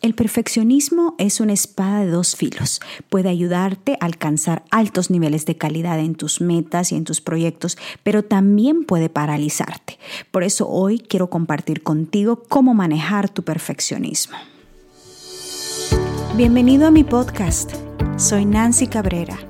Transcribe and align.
El 0.00 0.14
perfeccionismo 0.14 1.14
es 1.18 1.40
una 1.40 1.52
espada 1.52 2.00
de 2.00 2.10
dos 2.10 2.34
filos. 2.34 2.80
Puede 3.10 3.28
ayudarte 3.28 3.98
a 4.00 4.06
alcanzar 4.06 4.64
altos 4.70 5.10
niveles 5.10 5.44
de 5.44 5.58
calidad 5.58 5.98
en 5.98 6.14
tus 6.14 6.40
metas 6.40 6.90
y 6.92 6.96
en 6.96 7.04
tus 7.04 7.20
proyectos, 7.20 7.76
pero 8.02 8.24
también 8.24 8.84
puede 8.84 9.10
paralizarte. 9.10 9.98
Por 10.30 10.42
eso 10.42 10.66
hoy 10.68 11.00
quiero 11.00 11.28
compartir 11.28 11.82
contigo 11.82 12.42
cómo 12.48 12.72
manejar 12.72 13.28
tu 13.28 13.42
perfeccionismo. 13.42 14.38
Bienvenido 16.34 16.86
a 16.86 16.90
mi 16.90 17.04
podcast. 17.04 17.72
Soy 18.16 18.46
Nancy 18.46 18.86
Cabrera 18.86 19.49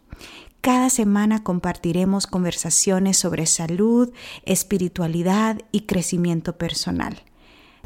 Cada 0.61 0.91
semana 0.91 1.43
compartiremos 1.43 2.27
conversaciones 2.27 3.17
sobre 3.17 3.47
salud, 3.47 4.11
espiritualidad 4.45 5.59
y 5.71 5.81
crecimiento 5.81 6.55
personal. 6.59 7.17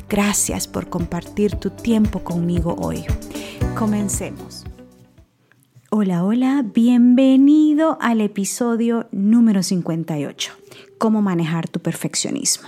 Gracias 0.10 0.68
por 0.68 0.90
compartir 0.90 1.56
tu 1.56 1.70
tiempo 1.70 2.26
conmigo 2.26 2.76
hoy. 2.78 3.06
Comencemos. 3.78 4.66
Hola, 5.90 6.26
hola, 6.26 6.66
bienvenido 6.66 7.98
al 8.02 8.20
episodio 8.20 9.08
número 9.14 9.64
58, 9.64 10.52
cómo 10.98 11.22
manejar 11.22 11.70
tu 11.70 11.80
perfeccionismo. 11.80 12.68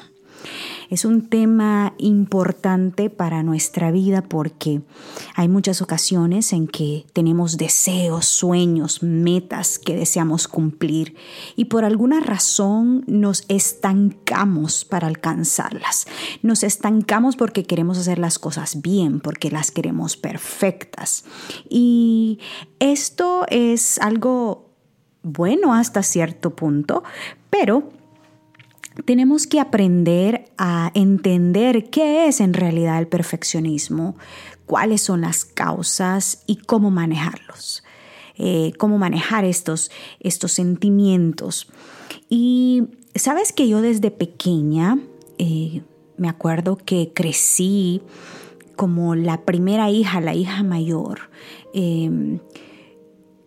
Es 0.90 1.06
un 1.06 1.28
tema 1.28 1.94
importante 1.98 3.10
para 3.10 3.44
nuestra 3.44 3.92
vida 3.92 4.22
porque 4.22 4.82
hay 5.36 5.48
muchas 5.50 5.82
ocasiones 5.82 6.54
en 6.54 6.68
que 6.68 7.06
tenemos 7.14 7.58
deseos, 7.58 8.26
sueños, 8.26 9.04
metas 9.04 9.80
que 9.80 9.96
deseamos 9.96 10.48
cumplir 10.48 11.16
y 11.56 11.66
por 11.66 11.84
alguna 11.84 12.20
razón 12.22 13.04
nos 13.08 13.44
estancamos 13.50 14.86
para 14.86 15.08
alcanzarlas. 15.08 16.08
Nos 16.42 16.64
estancamos 16.64 17.36
porque 17.36 17.64
queremos 17.64 17.98
hacer 17.98 18.20
las 18.20 18.40
cosas 18.40 18.82
bien, 18.82 19.20
porque 19.20 19.52
las 19.52 19.72
queremos 19.72 20.16
perfectas. 20.16 21.26
Y 21.70 22.40
esto 22.80 23.46
es 23.50 24.00
algo 24.00 24.70
bueno 25.24 25.74
hasta 25.74 26.04
cierto 26.04 26.56
punto, 26.56 27.04
pero 27.50 27.90
tenemos 29.06 29.48
que 29.48 29.60
aprender 29.60 30.46
a 30.58 30.92
entender 30.94 31.90
qué 31.90 32.28
es 32.28 32.42
en 32.42 32.54
realidad 32.54 33.00
el 33.00 33.08
perfeccionismo, 33.08 34.16
cuáles 34.66 35.02
son 35.02 35.22
las 35.22 35.46
causas 35.46 36.44
y 36.48 36.58
cómo 36.58 36.92
manejarlos, 36.92 37.84
eh, 38.38 38.74
cómo 38.78 38.98
manejar 38.98 39.46
estos, 39.46 39.92
estos 40.20 40.52
sentimientos. 40.52 41.68
Y 42.30 42.84
sabes 43.16 43.54
que 43.54 43.68
yo 43.68 43.82
desde 43.82 44.12
pequeña 44.12 45.00
eh, 45.38 45.82
me 46.18 46.30
acuerdo 46.30 46.78
que 46.78 47.12
crecí 47.14 48.02
como 48.76 49.16
la 49.16 49.42
primera 49.42 49.90
hija, 49.90 50.22
la 50.22 50.36
hija 50.36 50.64
mayor. 50.64 51.30
Em, 51.74 52.40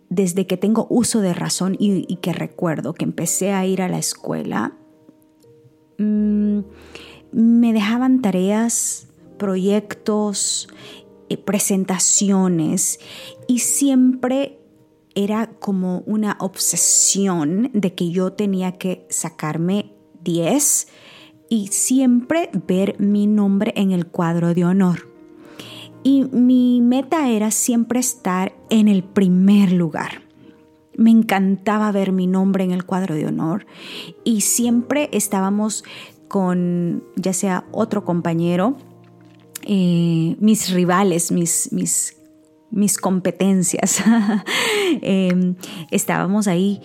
desde 0.09 0.47
que 0.47 0.57
tengo 0.57 0.87
uso 0.91 1.21
de 1.21 1.33
razón 1.33 1.77
y, 1.79 2.17
que 2.17 2.33
recuerdo 2.33 2.95
que 2.95 3.05
empecé 3.05 3.53
a 3.53 3.65
ir 3.65 3.81
a 3.81 3.89
la 3.89 3.99
escuela, 3.99 4.73
Mm, 6.01 6.61
me 7.33 7.75
dejaban 7.75 8.23
tareas, 8.23 9.09
proyectos, 9.39 10.69
eh, 11.29 11.37
presentaciones 11.37 13.01
y 13.47 13.59
siempre 13.59 14.59
era 15.15 15.51
como 15.51 15.99
una 16.07 16.39
obsesión 16.41 17.71
de 17.75 17.95
que 17.95 18.11
yo 18.11 18.33
tenía 18.33 18.79
que 18.79 19.07
sacarme 19.11 19.93
10 20.23 20.89
y 21.51 21.67
siempre 21.67 22.49
ver 22.67 22.99
mi 22.99 23.27
nombre 23.27 23.75
en 23.77 23.91
el 23.91 24.07
cuadro 24.07 24.55
de 24.55 24.65
honor. 24.65 25.07
Y 26.03 26.25
mi 26.25 26.81
meta 26.81 27.29
era 27.29 27.51
siempre 27.51 28.01
estar 28.01 28.55
en 28.71 28.89
el 28.89 29.05
primer 29.05 29.73
lugar. 29.73 30.30
Me 31.01 31.11
encantaba 31.11 31.91
ver 31.93 32.13
mi 32.13 32.27
nombre 32.27 32.63
en 32.63 32.73
el 32.73 32.85
cuadro 32.85 33.15
de 33.15 33.25
honor 33.25 33.65
y 34.23 34.43
siempre 34.43 35.09
estábamos 35.13 35.83
con 36.29 37.03
ya 37.17 37.33
sea 37.33 37.65
otro 37.73 38.05
compañero, 38.05 38.77
eh, 39.63 40.37
mis 40.41 40.71
rivales, 40.71 41.33
mis, 41.33 41.73
mis, 41.73 42.19
mis 42.71 42.99
competencias. 42.99 44.03
Em, 45.01 45.55
estábamos 45.91 46.49
ahí 46.49 46.83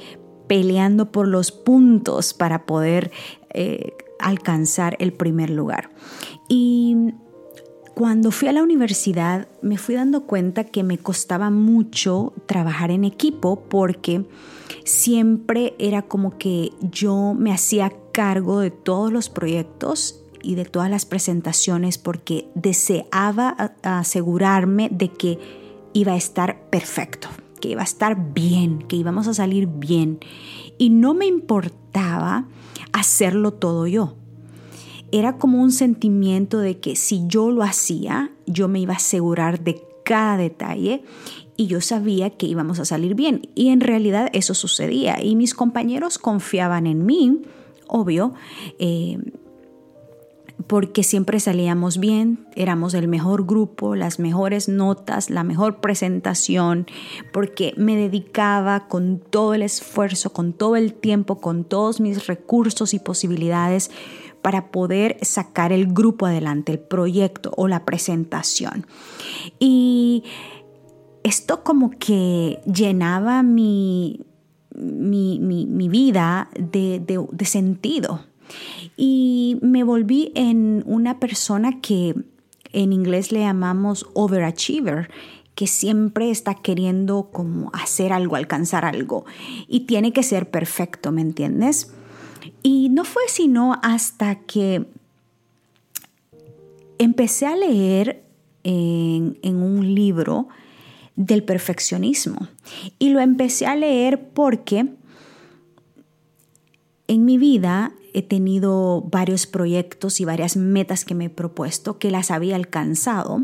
peleando 0.47 1.11
por 1.11 1.27
los 1.27 1.51
puntos 1.51 2.33
para 2.33 2.65
poder 2.65 3.11
eh, 3.53 3.91
alcanzar 4.19 4.95
el 4.99 5.11
primer 5.11 5.49
lugar. 5.49 5.89
Y 6.47 6.95
cuando 7.95 8.29
fui 8.31 8.49
a 8.49 8.51
la 8.51 8.61
universidad 8.61 9.47
me 9.61 9.77
fui 9.77 9.95
dando 9.95 10.25
cuenta 10.25 10.65
que 10.65 10.83
me 10.83 10.97
costaba 10.97 11.49
mucho 11.49 12.33
trabajar 12.45 12.91
en 12.91 13.05
equipo 13.05 13.63
porque 13.69 14.25
siempre 14.83 15.75
era 15.79 16.01
como 16.01 16.37
que 16.37 16.73
yo 16.81 17.33
me 17.33 17.53
hacía 17.53 17.93
cargo 18.11 18.59
de 18.59 18.69
todos 18.69 19.13
los 19.13 19.29
proyectos 19.29 20.21
y 20.43 20.55
de 20.55 20.65
todas 20.65 20.89
las 20.89 21.05
presentaciones 21.05 21.97
porque 21.97 22.49
deseaba 22.53 23.49
asegurarme 23.81 24.89
de 24.91 25.07
que 25.13 25.39
iba 25.93 26.11
a 26.11 26.17
estar 26.17 26.69
perfecto, 26.69 27.29
que 27.61 27.69
iba 27.69 27.81
a 27.81 27.85
estar 27.85 28.33
bien, 28.33 28.79
que 28.79 28.97
íbamos 28.97 29.29
a 29.29 29.33
salir 29.33 29.67
bien. 29.67 30.19
Y 30.77 30.89
no 30.89 31.13
me 31.13 31.27
importaba 31.27 32.45
hacerlo 32.91 33.53
todo 33.53 33.87
yo 33.87 34.17
era 35.11 35.37
como 35.37 35.61
un 35.61 35.71
sentimiento 35.71 36.59
de 36.59 36.79
que 36.79 36.95
si 36.95 37.23
yo 37.27 37.51
lo 37.51 37.63
hacía, 37.63 38.31
yo 38.45 38.67
me 38.67 38.79
iba 38.79 38.93
a 38.93 38.97
asegurar 38.97 39.63
de 39.63 39.81
cada 40.03 40.37
detalle 40.37 41.03
y 41.57 41.67
yo 41.67 41.81
sabía 41.81 42.29
que 42.31 42.45
íbamos 42.45 42.79
a 42.79 42.85
salir 42.85 43.15
bien. 43.15 43.49
Y 43.55 43.69
en 43.69 43.81
realidad 43.81 44.29
eso 44.33 44.53
sucedía 44.53 45.21
y 45.23 45.35
mis 45.35 45.53
compañeros 45.53 46.17
confiaban 46.17 46.87
en 46.87 47.05
mí, 47.05 47.41
obvio. 47.87 48.33
Eh, 48.79 49.19
porque 50.67 51.03
siempre 51.03 51.39
salíamos 51.39 51.99
bien, 51.99 52.47
éramos 52.55 52.93
el 52.93 53.07
mejor 53.07 53.45
grupo, 53.45 53.95
las 53.95 54.19
mejores 54.19 54.67
notas, 54.67 55.29
la 55.29 55.43
mejor 55.43 55.79
presentación, 55.79 56.87
porque 57.31 57.73
me 57.77 57.95
dedicaba 57.95 58.87
con 58.87 59.19
todo 59.19 59.53
el 59.53 59.61
esfuerzo, 59.61 60.31
con 60.31 60.53
todo 60.53 60.75
el 60.75 60.93
tiempo, 60.93 61.39
con 61.39 61.65
todos 61.65 61.99
mis 61.99 62.25
recursos 62.25 62.93
y 62.93 62.99
posibilidades 62.99 63.91
para 64.45 64.67
poder 64.67 65.17
sacar 65.23 65.71
el 65.71 65.91
grupo 65.91 66.27
adelante, 66.27 66.71
el 66.71 66.77
proyecto 66.77 67.51
o 67.57 67.67
la 67.67 67.83
presentación. 67.83 68.85
Y 69.57 70.23
esto 71.23 71.63
como 71.63 71.89
que 71.89 72.59
llenaba 72.71 73.41
mi, 73.41 74.23
mi, 74.75 75.89
vida 75.89 76.51
de, 76.59 76.99
de 76.99 77.45
sentido. 77.45 78.23
Y 78.95 79.57
me 79.63 79.83
volví 79.83 80.31
en 80.35 80.83
una 80.85 81.19
persona 81.19 81.81
que 81.81 82.13
en 82.71 82.93
inglés 82.93 83.31
le 83.31 83.39
llamamos 83.39 84.05
overachiever, 84.13 85.09
que 85.55 85.65
siempre 85.65 86.29
está 86.29 86.53
queriendo 86.53 87.31
como 87.33 87.71
hacer 87.73 88.13
algo, 88.13 88.35
alcanzar 88.35 88.85
algo. 88.85 89.25
Y 89.67 89.87
tiene 89.87 90.13
que 90.13 90.21
ser 90.21 90.51
perfecto, 90.51 91.11
¿me 91.11 91.21
entiendes? 91.21 91.94
Y 92.63 92.89
no 92.89 93.03
fue 93.03 93.23
sino 93.27 93.79
hasta 93.81 94.35
que 94.35 94.85
empecé 96.97 97.45
a 97.45 97.55
leer 97.55 98.23
en, 98.63 99.37
un 99.43 99.93
libro 99.93 100.47
del 101.15 101.43
perfeccionismo. 101.43 102.47
Y 102.99 103.09
lo 103.09 103.19
empecé 103.19 103.67
a 103.67 103.75
leer 103.75 104.29
porque 104.29 104.87
en 107.07 107.25
mi 107.25 107.37
vida 107.37 107.93
he 108.13 108.21
tenido 108.21 109.01
varios 109.01 109.45
proyectos 109.45 110.19
y 110.19 110.25
varias 110.25 110.57
metas 110.57 111.05
que 111.05 111.15
me 111.15 111.25
he 111.25 111.29
propuesto 111.29 111.99
que 111.99 112.11
las 112.11 112.31
había 112.31 112.55
alcanzado, 112.55 113.43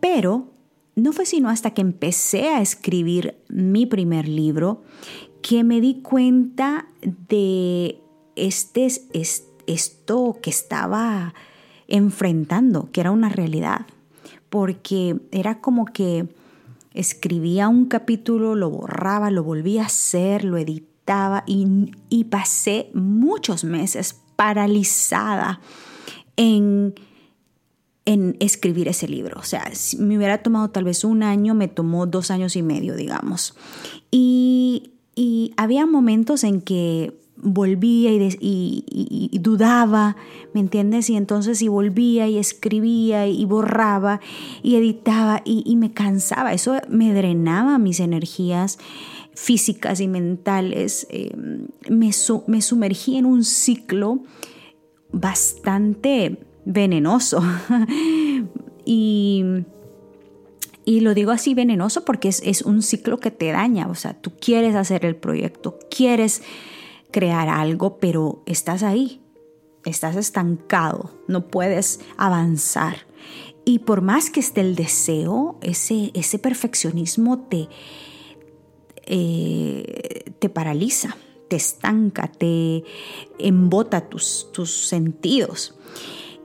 pero 0.00 0.52
no 0.94 1.12
fue 1.12 1.26
sino 1.26 1.48
hasta 1.48 1.72
que 1.72 1.80
empecé 1.80 2.48
a 2.48 2.60
escribir 2.60 3.36
mi 3.48 3.86
primer 3.86 4.28
libro 4.28 4.82
que 5.42 5.64
me 5.64 5.80
di 5.80 6.02
cuenta 6.02 6.88
de 7.28 8.00
este, 8.46 8.86
es, 8.86 9.44
esto 9.66 10.38
que 10.42 10.50
estaba 10.50 11.34
enfrentando, 11.86 12.90
que 12.92 13.00
era 13.00 13.10
una 13.10 13.28
realidad, 13.28 13.86
porque 14.48 15.16
era 15.30 15.60
como 15.60 15.86
que 15.86 16.28
escribía 16.94 17.68
un 17.68 17.86
capítulo, 17.86 18.54
lo 18.54 18.70
borraba, 18.70 19.30
lo 19.30 19.42
volvía 19.44 19.82
a 19.82 19.86
hacer, 19.86 20.44
lo 20.44 20.56
editaba, 20.56 21.44
y, 21.46 22.24
pasé 22.24 22.90
muchos 22.92 23.64
meses 23.64 24.20
paralizada 24.36 25.60
en, 26.36 26.94
en 28.04 28.36
escribir 28.40 28.88
ese 28.88 29.08
libro. 29.08 29.40
O 29.40 29.42
sea, 29.42 29.70
si 29.74 29.96
me 29.96 30.18
hubiera 30.18 30.42
tomado 30.42 30.68
tal 30.68 30.84
vez 30.84 31.04
un 31.04 31.22
año, 31.22 31.54
me 31.54 31.68
tomó 31.68 32.06
dos 32.06 32.30
años 32.30 32.56
y 32.56 32.62
medio, 32.62 32.94
digamos. 32.94 33.54
Y 34.10 34.92
había 35.56 35.86
momentos 35.86 36.44
en 36.44 36.60
que 36.60 37.12
volvía 37.40 38.10
y, 38.12 39.30
dudaba, 39.40 40.16
¿me 40.54 40.60
entiendes? 40.60 41.08
Y 41.10 41.16
entonces 41.16 41.62
y 41.62 41.68
volvía 41.68 42.28
y 42.28 42.38
escribía 42.38 43.26
y 43.26 43.44
borraba 43.44 44.20
y 44.62 44.76
editaba 44.76 45.42
y, 45.44 45.76
me 45.76 45.92
cansaba. 45.92 46.52
Eso 46.52 46.76
me 46.88 47.12
drenaba 47.12 47.78
mis 47.78 48.00
energías 48.00 48.78
físicas 49.34 50.00
y 50.00 50.08
mentales. 50.08 51.06
Eh, 51.10 51.32
me, 51.88 52.10
me 52.46 52.62
sumergí 52.62 53.16
en 53.16 53.26
un 53.26 53.44
ciclo 53.44 54.20
bastante 55.12 56.38
venenoso. 56.64 57.42
y 58.84 59.44
y 60.88 61.00
lo 61.00 61.12
digo 61.12 61.32
así 61.32 61.52
venenoso 61.52 62.06
porque 62.06 62.28
es, 62.28 62.40
es, 62.46 62.62
un 62.62 62.80
ciclo 62.80 63.20
que 63.20 63.30
te 63.30 63.52
daña. 63.52 63.88
O 63.88 63.94
sea, 63.94 64.14
tú 64.14 64.32
quieres 64.40 64.74
hacer 64.74 65.04
el 65.04 65.16
proyecto, 65.16 65.78
quieres 65.90 66.42
crear 67.10 67.48
algo, 67.48 67.98
pero 67.98 68.42
estás 68.46 68.82
ahí, 68.82 69.20
estás 69.84 70.16
estancado, 70.16 71.10
no 71.26 71.48
puedes 71.48 72.00
avanzar. 72.16 73.06
Y 73.64 73.80
por 73.80 74.00
más 74.00 74.30
que 74.30 74.40
esté 74.40 74.62
el 74.62 74.74
deseo, 74.74 75.58
ese, 75.60 76.10
ese 76.14 76.38
perfeccionismo 76.38 77.40
te, 77.40 77.68
eh, 79.04 80.32
te 80.38 80.48
paraliza, 80.48 81.16
te 81.48 81.56
estanca, 81.56 82.28
te 82.28 82.84
embota 83.38 84.08
tus, 84.08 84.48
tus 84.52 84.88
sentidos. 84.88 85.74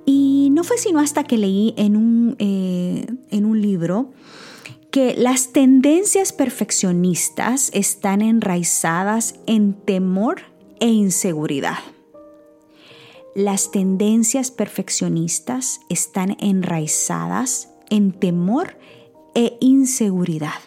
Y 0.05 0.49
no 0.51 0.63
fue 0.63 0.77
sino 0.77 0.99
hasta 0.99 1.23
que 1.23 1.37
leí 1.37 1.73
en 1.77 1.95
un, 1.95 2.35
eh, 2.39 3.05
en 3.31 3.45
un 3.45 3.61
libro 3.61 4.11
que 4.91 5.15
las 5.17 5.53
tendencias 5.53 6.33
perfeccionistas 6.33 7.71
están 7.73 8.21
enraizadas 8.21 9.35
en 9.47 9.73
temor 9.73 10.52
e 10.83 10.89
inseguridad. 10.89 11.77
Las 13.35 13.71
tendencias 13.71 14.51
perfeccionistas 14.51 15.79
están 15.87 16.35
enraizadas 16.41 17.69
en 17.89 18.11
temor 18.11 18.77
e 19.33 19.57
inseguridad. 19.61 20.59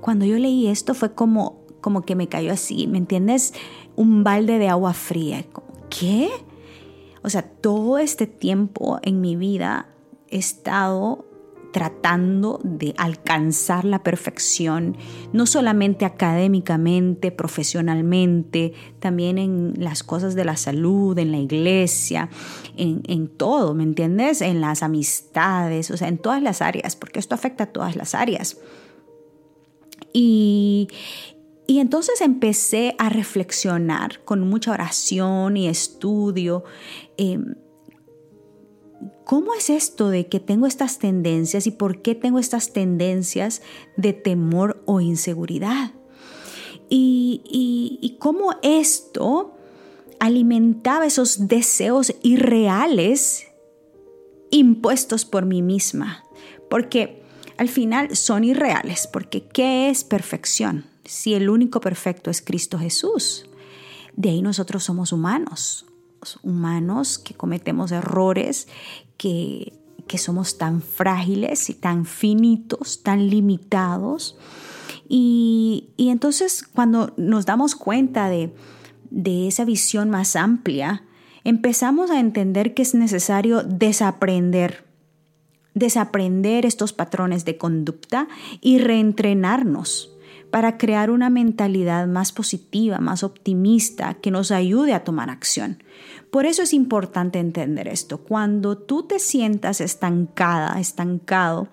cuando 0.00 0.24
yo 0.24 0.38
leí 0.38 0.68
esto 0.68 0.94
fue 0.94 1.14
como, 1.14 1.60
como 1.82 2.00
que 2.06 2.16
me 2.16 2.26
cayó 2.26 2.54
así, 2.54 2.86
¿me 2.86 2.96
entiendes? 2.96 3.52
Un 3.96 4.24
balde 4.24 4.58
de 4.58 4.70
agua 4.70 4.94
fría. 4.94 5.44
¿Qué? 5.90 6.30
O 7.22 7.28
sea, 7.28 7.42
todo 7.42 7.98
este 7.98 8.26
tiempo 8.26 8.98
en 9.02 9.20
mi 9.20 9.36
vida 9.36 9.90
he 10.28 10.38
estado 10.38 11.26
tratando 11.72 12.60
de 12.64 12.94
alcanzar 12.96 13.84
la 13.84 14.02
perfección, 14.02 14.96
no 15.32 15.46
solamente 15.46 16.04
académicamente, 16.04 17.30
profesionalmente, 17.30 18.72
también 18.98 19.38
en 19.38 19.74
las 19.78 20.02
cosas 20.02 20.34
de 20.34 20.44
la 20.44 20.56
salud, 20.56 21.18
en 21.18 21.30
la 21.32 21.38
iglesia, 21.38 22.28
en, 22.76 23.28
todo, 23.28 23.74
¿me 23.74 23.82
entiendes? 23.82 24.40
En 24.40 24.60
las 24.60 24.82
amistades, 24.82 25.90
o 25.90 25.96
sea, 25.96 26.08
en 26.08 26.18
todas 26.18 26.42
las 26.42 26.62
áreas, 26.62 26.96
porque 26.96 27.18
esto 27.18 27.34
afecta 27.34 27.64
a 27.64 27.72
todas 27.72 27.96
las 27.96 28.14
áreas. 28.14 28.58
Y, 30.12 30.88
entonces 31.68 32.20
empecé 32.20 32.96
a 32.98 33.08
reflexionar 33.08 34.24
con 34.24 34.40
mucha 34.40 34.72
oración 34.72 35.56
y 35.56 35.68
estudio. 35.68 36.64
Em, 37.16 37.54
¿cómo 39.24 39.54
es 39.54 39.70
esto 39.70 40.08
de 40.08 40.26
que 40.26 40.40
tengo 40.40 40.66
estas 40.66 40.98
tendencias 40.98 41.66
y 41.66 41.70
por 41.70 42.02
qué 42.02 42.14
tengo 42.14 42.38
estas 42.38 42.72
tendencias 42.72 43.62
de 43.96 44.12
temor 44.12 44.82
o 44.86 45.00
inseguridad? 45.00 45.92
Y, 46.88 48.16
cómo 48.18 48.54
esto 48.62 49.56
alimentaba 50.18 51.06
esos 51.06 51.48
deseos 51.48 52.14
irreales 52.22 53.46
impuestos 54.50 55.24
por 55.24 55.46
mí 55.46 55.62
misma. 55.62 56.24
Porque 56.68 57.22
al 57.56 57.68
final 57.68 58.14
son 58.16 58.44
irreales, 58.44 59.06
porque 59.06 59.46
¿qué 59.46 59.88
es 59.88 60.04
perfección? 60.04 60.84
Si 61.04 61.34
el 61.34 61.48
único 61.48 61.80
perfecto 61.80 62.30
es 62.30 62.42
Cristo 62.42 62.78
Jesús. 62.78 63.46
De 64.16 64.30
ahí 64.30 64.42
nosotros 64.42 64.84
somos 64.84 65.12
humanos, 65.12 65.86
humanos 66.42 67.18
que 67.18 67.34
cometemos 67.34 67.92
errores, 67.92 68.68
que, 69.16 69.74
somos 70.18 70.58
tan 70.58 70.82
frágiles 70.82 71.70
y 71.70 71.74
tan 71.74 72.04
finitos, 72.04 73.02
tan 73.04 73.28
limitados. 73.30 74.36
Y, 75.08 75.90
entonces 75.98 76.64
cuando 76.64 77.14
nos 77.16 77.46
damos 77.46 77.76
cuenta 77.76 78.28
de, 78.28 78.52
de 79.10 79.46
esa 79.46 79.64
visión 79.64 80.10
más 80.10 80.34
amplia, 80.34 81.04
empezamos 81.44 82.10
a 82.10 82.18
entender 82.18 82.74
que 82.74 82.82
es 82.82 82.94
necesario 82.94 83.62
desaprender, 83.62 84.84
desaprender 85.74 86.66
estos 86.66 86.92
patrones 86.92 87.44
de 87.44 87.56
conducta 87.56 88.26
y 88.60 88.78
reentrenarnos 88.78 90.10
para 90.50 90.78
crear 90.78 91.10
una 91.10 91.30
mentalidad 91.30 92.06
más 92.06 92.32
positiva, 92.32 92.98
más 92.98 93.22
optimista, 93.22 94.14
que 94.14 94.30
nos 94.30 94.50
ayude 94.50 94.94
a 94.94 95.04
tomar 95.04 95.30
acción. 95.30 95.82
Por 96.30 96.46
eso 96.46 96.62
es 96.62 96.72
importante 96.72 97.38
entender 97.38 97.88
esto. 97.88 98.18
Cuando 98.18 98.78
tú 98.78 99.02
te 99.02 99.18
sientas 99.18 99.80
estancada, 99.80 100.78
estancado 100.78 101.68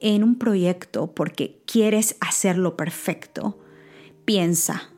en 0.00 0.24
un 0.24 0.36
proyecto 0.36 1.12
porque 1.12 1.62
quieres 1.66 2.16
hacerlo 2.20 2.76
perfecto, 2.76 3.58
piensa, 4.24 4.90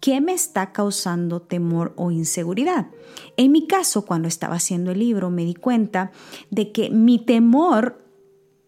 ¿qué 0.00 0.20
me 0.20 0.34
está 0.34 0.72
causando 0.72 1.40
temor 1.40 1.94
o 1.96 2.10
inseguridad? 2.10 2.88
En 3.36 3.50
mi 3.50 3.66
caso, 3.66 4.04
cuando 4.04 4.28
estaba 4.28 4.56
haciendo 4.56 4.92
el 4.92 4.98
libro, 4.98 5.30
me 5.30 5.44
di 5.44 5.54
cuenta 5.54 6.12
de 6.50 6.70
que 6.70 6.90
mi 6.90 7.18
temor 7.18 8.04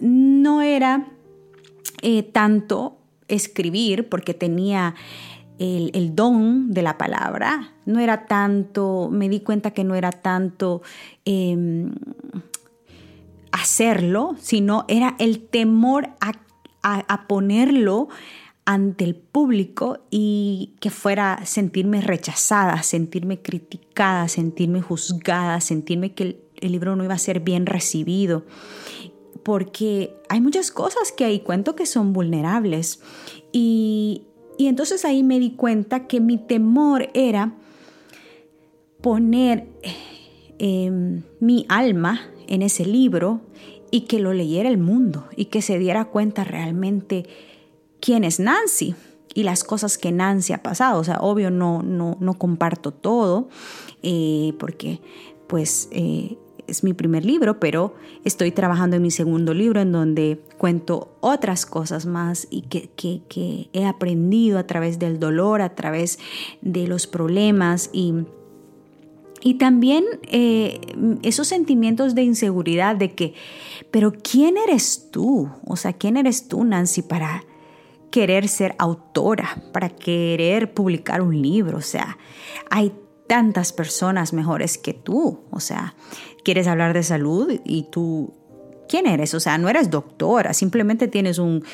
no 0.00 0.62
era 0.62 1.12
eh, 2.02 2.22
tanto 2.22 2.98
escribir 3.28 4.08
porque 4.08 4.34
tenía 4.34 4.94
el, 5.58 6.14
don 6.14 6.72
de 6.72 6.82
la 6.82 6.98
palabra. 6.98 7.72
No 7.86 8.00
era 8.00 8.26
tanto, 8.26 9.08
me 9.10 9.28
di 9.28 9.40
cuenta 9.40 9.72
que 9.72 9.84
no 9.84 9.94
era 9.94 10.10
tanto 10.10 10.82
em, 11.24 11.92
hacerlo, 13.52 14.36
sino 14.40 14.84
era 14.88 15.16
el 15.18 15.40
temor 15.40 16.10
a, 16.20 16.32
a, 16.82 17.26
ponerlo 17.26 18.08
ante 18.64 19.04
el 19.04 19.14
público 19.14 19.98
y 20.10 20.74
que 20.80 20.90
fuera 20.90 21.40
sentirme 21.44 22.00
rechazada, 22.00 22.82
sentirme 22.82 23.40
criticada, 23.40 24.28
sentirme 24.28 24.80
juzgada, 24.80 25.60
sentirme 25.60 26.14
que 26.14 26.40
el 26.60 26.72
libro 26.72 26.96
no 26.96 27.04
iba 27.04 27.14
a 27.14 27.18
ser 27.18 27.40
bien 27.40 27.66
recibido 27.66 28.44
porque 29.44 30.16
hay 30.28 30.40
muchas 30.40 30.70
cosas 30.70 31.12
que 31.12 31.24
ahí 31.24 31.40
cuento 31.40 31.76
que 31.76 31.86
son 31.86 32.12
vulnerables. 32.12 33.00
Y, 33.52 34.22
entonces 34.58 35.04
ahí 35.04 35.22
me 35.22 35.40
di 35.40 35.50
cuenta 35.52 36.06
que 36.06 36.20
mi 36.20 36.38
temor 36.38 37.10
era 37.14 37.54
poner 39.00 39.66
em, 40.58 41.22
mi 41.40 41.66
alma 41.68 42.20
en 42.46 42.62
ese 42.62 42.86
libro 42.86 43.40
y 43.90 44.02
que 44.02 44.18
lo 44.18 44.32
leyera 44.32 44.68
el 44.68 44.78
mundo 44.78 45.28
y 45.36 45.46
que 45.46 45.62
se 45.62 45.78
diera 45.78 46.06
cuenta 46.06 46.44
realmente 46.44 47.26
quién 48.00 48.24
es 48.24 48.40
Nancy 48.40 48.94
y 49.34 49.42
las 49.42 49.64
cosas 49.64 49.98
que 49.98 50.12
Nancy 50.12 50.52
ha 50.52 50.62
pasado. 50.62 51.00
O 51.00 51.04
sea, 51.04 51.18
obvio 51.20 51.50
no, 51.50 51.82
no, 51.82 52.16
no 52.20 52.34
comparto 52.34 52.92
todo 52.92 53.48
eh, 54.02 54.54
porque 54.58 55.00
pues 55.46 55.88
eh, 55.92 56.38
es 56.66 56.84
mi 56.84 56.92
primer 56.92 57.24
libro, 57.24 57.60
pero 57.60 57.94
estoy 58.24 58.52
trabajando 58.52 58.96
en 58.96 59.02
mi 59.02 59.10
segundo 59.10 59.54
libro 59.54 59.80
en 59.80 59.92
donde 59.92 60.40
cuento 60.58 61.16
otras 61.20 61.66
cosas 61.66 62.06
más 62.06 62.46
y 62.50 62.62
que, 62.62 63.68
he 63.72 63.86
aprendido 63.86 64.58
a 64.58 64.66
través 64.66 64.98
del 64.98 65.18
dolor, 65.18 65.62
a 65.62 65.74
través 65.74 66.18
de 66.62 66.86
los 66.86 67.06
problemas 67.06 67.90
y, 67.92 68.14
y 69.42 69.54
también 69.54 70.04
eh, 70.22 70.80
esos 71.22 71.48
sentimientos 71.48 72.14
de 72.14 72.22
inseguridad 72.22 72.96
de 72.96 73.12
que, 73.12 73.34
pero 73.90 74.12
¿quién 74.12 74.56
eres 74.56 75.08
tú? 75.10 75.50
O 75.66 75.76
sea, 75.76 75.92
¿quién 75.92 76.16
eres 76.16 76.48
tú, 76.48 76.64
Nancy, 76.64 77.02
para 77.02 77.44
querer 78.10 78.48
ser 78.48 78.74
autora, 78.78 79.62
para 79.72 79.88
querer 79.90 80.72
publicar 80.72 81.20
un 81.20 81.40
libro? 81.40 81.78
O 81.78 81.82
sea, 81.82 82.16
hay 82.70 82.92
tantas 83.26 83.72
personas 83.72 84.32
mejores 84.32 84.78
que 84.78 84.94
tú. 84.94 85.44
O 85.50 85.60
sea, 85.60 85.94
quieres 86.44 86.66
hablar 86.66 86.92
de 86.94 87.02
salud 87.02 87.60
y 87.64 87.84
tú 87.90 88.34
¿Quién 88.88 89.06
eres? 89.06 89.34
O 89.34 89.40
sea, 89.40 89.58
no 89.58 89.68
eres 89.68 89.90
doctora, 89.90 90.52
simplemente 90.52 91.08
tienes 91.08 91.38
un, 91.38 91.64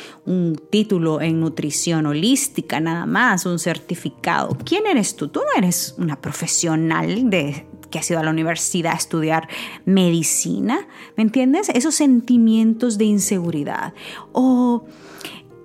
título 0.71 1.21
en 1.21 1.41
nutrición 1.41 2.07
holística, 2.07 2.81
nada 2.81 3.07
más, 3.07 3.47
un 3.47 3.59
certificado. 3.59 4.57
¿Quién 4.65 4.87
eres 4.87 5.17
tú? 5.17 5.29
Tú 5.29 5.41
no 5.41 5.59
eres 5.59 5.95
una 5.99 6.21
profesional 6.21 7.29
de, 7.29 7.67
que 7.91 7.99
ha 7.99 8.03
ido 8.09 8.21
a 8.21 8.23
la 8.23 8.31
universidad 8.31 8.93
a 8.93 8.97
estudiar 8.97 9.49
medicina, 9.85 10.87
¿me 11.17 11.25
entiendes? 11.25 11.69
Esos 11.71 11.95
sentimientos 11.95 12.97
de 12.97 13.07
inseguridad. 13.07 13.93
O, 14.33 14.85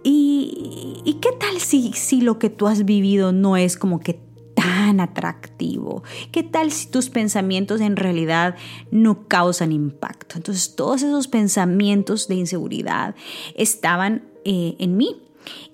¿y, 0.04 1.18
qué 1.22 1.30
tal 1.40 1.60
si, 1.60 1.94
si 1.94 2.22
lo 2.22 2.40
que 2.40 2.50
tú 2.50 2.68
has 2.68 2.86
vivido 2.86 3.32
no 3.32 3.56
es 3.56 3.78
como 3.78 4.00
que 4.00 4.25
tan 4.66 5.00
atractivo? 5.00 6.04
¿Qué 6.32 6.42
tal 6.44 6.72
si 6.72 6.88
tus 6.88 7.10
pensamientos 7.10 7.82
en 7.82 7.96
realidad 7.96 8.56
no 8.90 9.28
causan 9.28 9.72
impacto? 9.72 10.38
Entonces 10.38 10.76
todos 10.76 11.04
esos 11.04 11.28
pensamientos 11.28 12.28
de 12.28 12.36
inseguridad 12.36 13.16
estaban 13.56 14.24
eh, 14.44 14.76
en 14.80 14.98
mí 14.98 15.22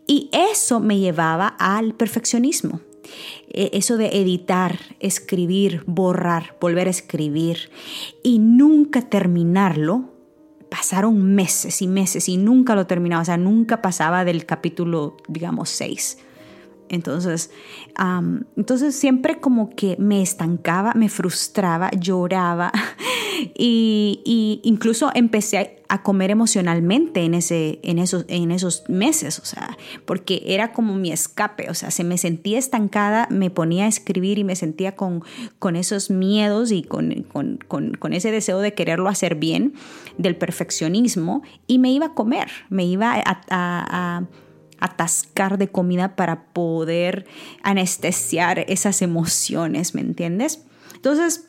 y 0.07 0.29
eso 0.33 0.79
me 0.79 0.99
llevaba 0.99 1.47
al 1.47 1.93
perfeccionismo. 1.93 2.81
E, 3.49 3.69
eso 3.73 3.95
de 3.97 4.07
editar, 4.21 4.77
escribir, 4.99 5.83
borrar, 5.85 6.57
volver 6.59 6.87
a 6.87 6.91
escribir 6.91 7.69
y 8.23 8.39
nunca 8.39 9.01
terminarlo, 9.01 10.11
pasaron 10.69 11.33
meses 11.33 11.81
y 11.81 11.87
meses 11.87 12.27
y 12.27 12.35
nunca 12.35 12.75
lo 12.75 12.87
terminaba, 12.87 13.21
o 13.21 13.25
sea, 13.25 13.37
nunca 13.37 13.81
pasaba 13.81 14.25
del 14.25 14.45
capítulo, 14.45 15.17
digamos, 15.27 15.69
6. 15.69 16.17
Entonces, 16.91 17.51
entonces 18.57 18.95
siempre 18.95 19.39
como 19.39 19.69
que 19.69 19.95
me 19.97 20.21
estancaba, 20.21 20.91
me 20.93 21.07
frustraba, 21.07 21.89
lloraba 21.91 22.73
y, 23.57 24.59
incluso 24.63 25.09
empecé 25.15 25.77
a, 25.87 26.03
comer 26.03 26.31
emocionalmente 26.31 27.23
en, 27.23 27.33
ese, 27.33 27.79
en, 27.83 27.97
esos, 27.97 28.25
en 28.27 28.51
esos 28.51 28.83
meses, 28.89 29.39
o 29.39 29.45
sea, 29.45 29.77
porque 30.05 30.41
era 30.45 30.71
como 30.71 30.95
mi 30.95 31.11
escape, 31.11 31.69
o 31.69 31.73
sea, 31.73 31.91
se 31.91 32.03
me 32.05 32.17
sentía 32.17 32.57
estancada, 32.57 33.27
me 33.29 33.49
ponía 33.49 33.85
a 33.85 33.87
escribir 33.87 34.37
y 34.37 34.45
me 34.45 34.55
sentía 34.55 34.95
con, 34.95 35.23
con 35.59 35.75
esos 35.75 36.09
miedos 36.09 36.71
y 36.71 36.83
con, 36.83 37.25
con, 37.67 38.13
ese 38.13 38.31
deseo 38.31 38.59
de 38.59 38.73
quererlo 38.73 39.09
hacer 39.09 39.35
bien, 39.35 39.73
del 40.17 40.37
perfeccionismo, 40.37 41.41
y 41.67 41.77
me 41.79 41.91
iba 41.91 42.07
a 42.07 42.13
comer, 42.13 42.49
me 42.69 42.85
iba 42.85 43.21
a 43.25 44.27
atascar 44.81 45.57
de 45.57 45.69
comida 45.69 46.15
para 46.15 46.45
poder 46.45 47.25
anestesiar 47.63 48.59
esas 48.67 49.01
emociones, 49.01 49.95
¿me 49.95 50.01
entiendes? 50.01 50.65
Entonces, 50.95 51.47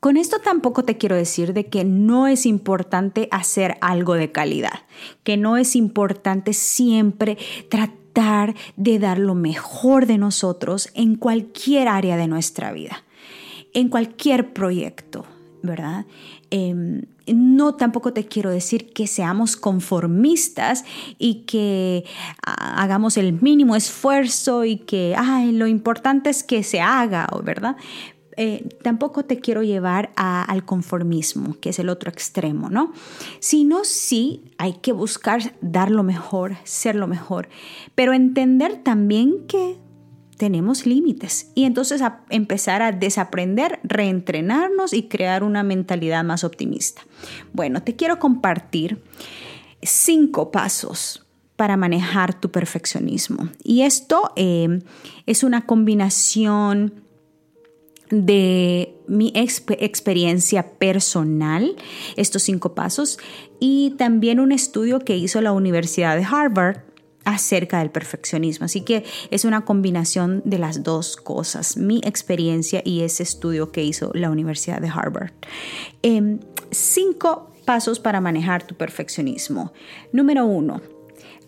con 0.00 0.16
esto 0.16 0.38
tampoco 0.38 0.84
te 0.84 0.96
quiero 0.96 1.14
decir 1.16 1.52
de 1.52 1.66
que 1.66 1.84
no 1.84 2.26
es 2.26 2.46
importante 2.46 3.28
hacer 3.30 3.76
algo 3.82 4.14
de 4.14 4.32
calidad, 4.32 4.84
que 5.24 5.36
no 5.36 5.58
es 5.58 5.76
importante 5.76 6.54
siempre 6.54 7.36
tratar 7.68 8.54
de 8.76 8.98
dar 8.98 9.18
lo 9.18 9.34
mejor 9.34 10.06
de 10.06 10.16
nosotros 10.16 10.88
en 10.94 11.16
cualquier 11.16 11.88
área 11.88 12.16
de 12.16 12.28
nuestra 12.28 12.72
vida, 12.72 13.04
en 13.74 13.88
cualquier 13.88 14.54
proyecto, 14.54 15.26
¿verdad? 15.62 16.06
Em, 16.50 17.02
no 17.26 17.74
tampoco 17.74 18.12
te 18.12 18.26
quiero 18.26 18.50
decir 18.50 18.92
que 18.92 19.06
seamos 19.06 19.56
conformistas 19.56 20.84
y 21.18 21.42
que 21.46 22.04
ah, 22.44 22.82
hagamos 22.82 23.16
el 23.16 23.40
mínimo 23.40 23.76
esfuerzo 23.76 24.64
y 24.64 24.78
que 24.78 25.14
ay, 25.16 25.52
lo 25.52 25.66
importante 25.66 26.30
es 26.30 26.42
que 26.42 26.62
se 26.62 26.80
haga, 26.80 27.28
¿verdad? 27.42 27.76
Eh, 28.36 28.68
tampoco 28.82 29.24
te 29.24 29.38
quiero 29.38 29.62
llevar 29.62 30.12
al 30.16 30.64
conformismo, 30.64 31.58
que 31.60 31.70
es 31.70 31.78
el 31.78 31.90
otro 31.90 32.10
extremo, 32.10 32.70
¿no? 32.70 32.92
Sino 33.38 33.84
sí 33.84 34.44
hay 34.56 34.74
que 34.74 34.92
buscar 34.92 35.54
dar 35.60 35.90
lo 35.90 36.02
mejor, 36.04 36.56
ser 36.64 36.96
lo 36.96 37.06
mejor, 37.06 37.50
pero 37.94 38.14
entender 38.14 38.76
también 38.76 39.46
que 39.46 39.76
tenemos 40.40 40.86
límites 40.86 41.52
y 41.54 41.64
entonces 41.64 42.00
empezar 42.30 42.80
a 42.80 42.92
desaprender, 42.92 43.78
reentrenarnos 43.82 44.94
y 44.94 45.02
crear 45.02 45.44
una 45.44 45.62
mentalidad 45.62 46.24
más 46.24 46.44
optimista. 46.44 47.02
Bueno, 47.52 47.82
te 47.82 47.94
quiero 47.94 48.18
compartir 48.18 49.02
cinco 49.82 50.50
pasos 50.50 51.26
para 51.56 51.76
manejar 51.76 52.40
tu 52.40 52.50
perfeccionismo. 52.50 53.50
Y 53.62 53.82
esto 53.82 54.32
eh, 54.34 54.80
es 55.26 55.44
una 55.44 55.66
combinación 55.66 57.04
de 58.08 58.94
mi 59.08 59.34
experiencia 59.34 60.78
personal, 60.78 61.76
estos 62.16 62.44
cinco 62.44 62.74
pasos, 62.74 63.18
y 63.60 63.90
también 63.98 64.40
un 64.40 64.52
estudio 64.52 65.00
que 65.00 65.18
hizo 65.18 65.42
la 65.42 65.52
Universidad 65.52 66.16
de 66.16 66.24
Harvard 66.24 66.89
acerca 67.24 67.78
del 67.78 67.90
perfeccionismo. 67.90 68.66
Así 68.66 68.82
que 68.82 69.04
es 69.30 69.44
una 69.44 69.64
combinación 69.64 70.42
de 70.44 70.58
las 70.58 70.82
dos 70.82 71.16
cosas, 71.16 71.76
mi 71.76 72.00
experiencia 72.04 72.82
y 72.84 73.02
ese 73.02 73.22
estudio 73.22 73.72
que 73.72 73.84
hizo 73.84 74.10
la 74.14 74.30
Universidad 74.30 74.80
de 74.80 74.88
Harvard. 74.88 75.32
Em, 76.02 76.40
cinco 76.70 77.52
pasos 77.64 78.00
para 78.00 78.20
manejar 78.20 78.66
tu 78.66 78.74
perfeccionismo. 78.74 79.72
Número 80.12 80.44
uno, 80.46 80.80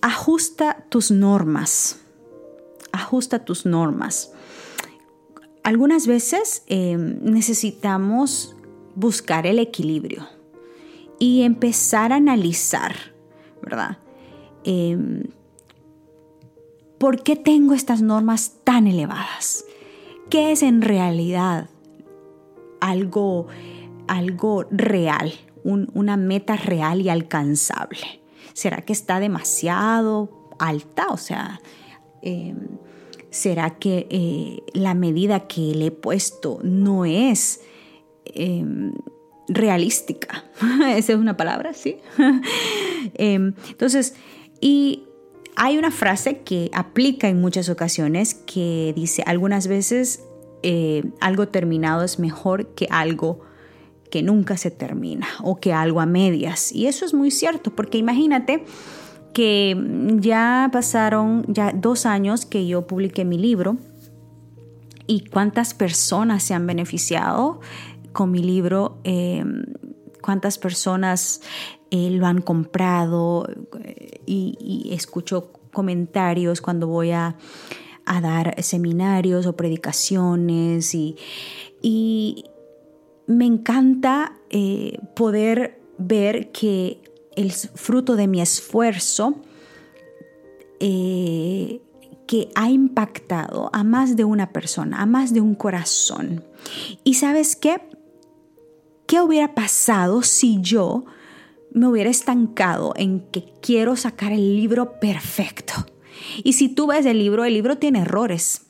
ajusta 0.00 0.84
tus 0.88 1.10
normas. 1.10 2.00
Ajusta 2.92 3.44
tus 3.44 3.64
normas. 3.64 4.32
Algunas 5.64 6.06
veces 6.06 6.64
em, 6.66 7.18
necesitamos 7.22 8.54
buscar 8.94 9.46
el 9.46 9.58
equilibrio 9.58 10.26
y 11.18 11.42
empezar 11.42 12.12
a 12.12 12.16
analizar, 12.16 12.94
¿verdad? 13.62 13.98
Em, 14.64 15.22
¿Por 17.02 17.25
qué 17.25 17.35
tengo 17.35 17.75
estas 17.75 18.00
normas 18.00 18.59
tan 18.62 18.87
elevadas? 18.87 19.64
¿Qué 20.30 20.52
es 20.52 20.62
en 20.62 20.82
realidad 20.82 21.68
algo, 22.80 23.49
algo 24.06 24.66
real, 24.71 25.32
una 25.64 26.16
meta 26.16 26.54
real 26.54 27.00
y 27.00 27.09
alcanzable? 27.09 28.21
¿Será 28.52 28.82
que 28.82 28.92
está 28.92 29.18
demasiado 29.18 30.49
alta? 30.61 31.09
O 31.09 31.16
sea, 31.16 31.61
em, 32.23 32.68
¿será 33.30 33.71
que 33.80 34.06
eh, 34.09 34.62
la 34.73 34.94
medida 34.94 35.49
que 35.49 35.75
le 35.75 35.87
he 35.87 35.90
puesto 35.90 36.61
no 36.62 37.04
es 37.04 37.62
em, 38.26 38.92
realística? 39.49 40.44
Esa 40.94 41.14
es 41.14 41.18
una 41.18 41.37
palabra, 41.37 41.75
¿sí? 41.75 41.97
Em, 43.14 43.54
entonces, 43.71 44.14
y 44.61 45.02
hay 45.56 45.78
una 45.78 45.90
frase 45.90 46.38
que 46.38 46.71
aplica 46.73 47.28
en 47.28 47.40
muchas 47.40 47.68
ocasiones 47.68 48.35
que 48.35 48.92
dice, 48.97 49.23
algunas 49.26 49.66
veces 49.66 50.23
eh, 50.62 51.04
algo 51.21 51.49
terminado 51.49 52.04
es 52.04 52.18
mejor 52.18 52.68
que 52.75 52.87
algo 52.90 53.40
que 54.11 54.23
nunca 54.23 54.56
se 54.56 54.71
termina 54.71 55.26
o 55.42 55.59
que 55.59 55.73
algo 55.73 56.00
a 56.00 56.06
medias. 56.06 56.73
Y 56.73 56.87
eso 56.87 57.04
es 57.04 57.14
muy 57.14 57.30
cierto, 57.30 57.75
porque 57.75 57.99
imagínate 57.99 58.64
que 59.32 59.76
ya 60.21 60.68
pasaron 60.73 61.44
ya 61.49 61.73
dos 61.73 62.04
años 62.06 62.44
que 62.44 62.66
yo 62.66 62.87
publiqué 62.87 63.25
mi 63.25 63.38
libro 63.38 63.78
y 65.06 65.25
cuántas 65.25 65.75
personas 65.75 66.42
se 66.42 66.54
han 66.54 66.66
beneficiado 66.66 67.61
con 68.12 68.30
mi 68.30 68.42
libro, 68.42 68.99
eh, 69.04 69.44
cuántas 70.21 70.59
personas 70.59 71.40
eh, 71.94 72.08
lo 72.08 72.26
han 72.26 72.40
comprado 72.40 73.46
eh, 73.84 74.22
y, 74.25 74.88
escucho 74.94 75.50
comentarios 75.75 76.62
cuando 76.62 76.87
voy 76.87 77.11
a, 77.11 77.37
dar 78.06 78.62
seminarios 78.62 79.44
o 79.44 79.54
predicaciones 79.56 80.94
y, 80.94 81.16
me 83.26 83.44
encanta 83.44 84.38
eh, 84.49 84.99
poder 85.14 85.82
ver 85.99 86.50
que 86.50 87.02
el 87.37 87.52
fruto 87.52 88.16
de 88.16 88.26
mi 88.26 88.40
esfuerzo 88.40 89.37
que 90.80 92.49
ha 92.54 92.70
impactado 92.70 93.68
a 93.72 93.84
más 93.84 94.16
de 94.16 94.25
una 94.25 94.50
persona, 94.50 95.02
a 95.02 95.06
más 95.06 95.32
de 95.34 95.40
un 95.40 95.54
corazón. 95.54 96.42
Y 97.04 97.14
sabes 97.14 97.54
qué? 97.54 97.80
¿Qué 99.06 99.20
hubiera 99.20 99.54
pasado 99.54 100.22
si 100.22 100.61
yo 100.61 101.04
me 101.74 101.86
hubiera 101.86 102.10
estancado 102.10 102.92
en 102.96 103.20
que 103.20 103.44
quiero 103.60 103.96
sacar 103.96 104.32
el 104.32 104.56
libro 104.56 105.00
perfecto. 105.00 105.74
Y 106.44 106.52
si 106.54 106.68
tú 106.68 106.88
ves 106.88 107.06
el 107.06 107.18
libro, 107.18 107.44
el 107.44 107.54
libro 107.54 107.78
tiene 107.78 108.00
errores. 108.00 108.66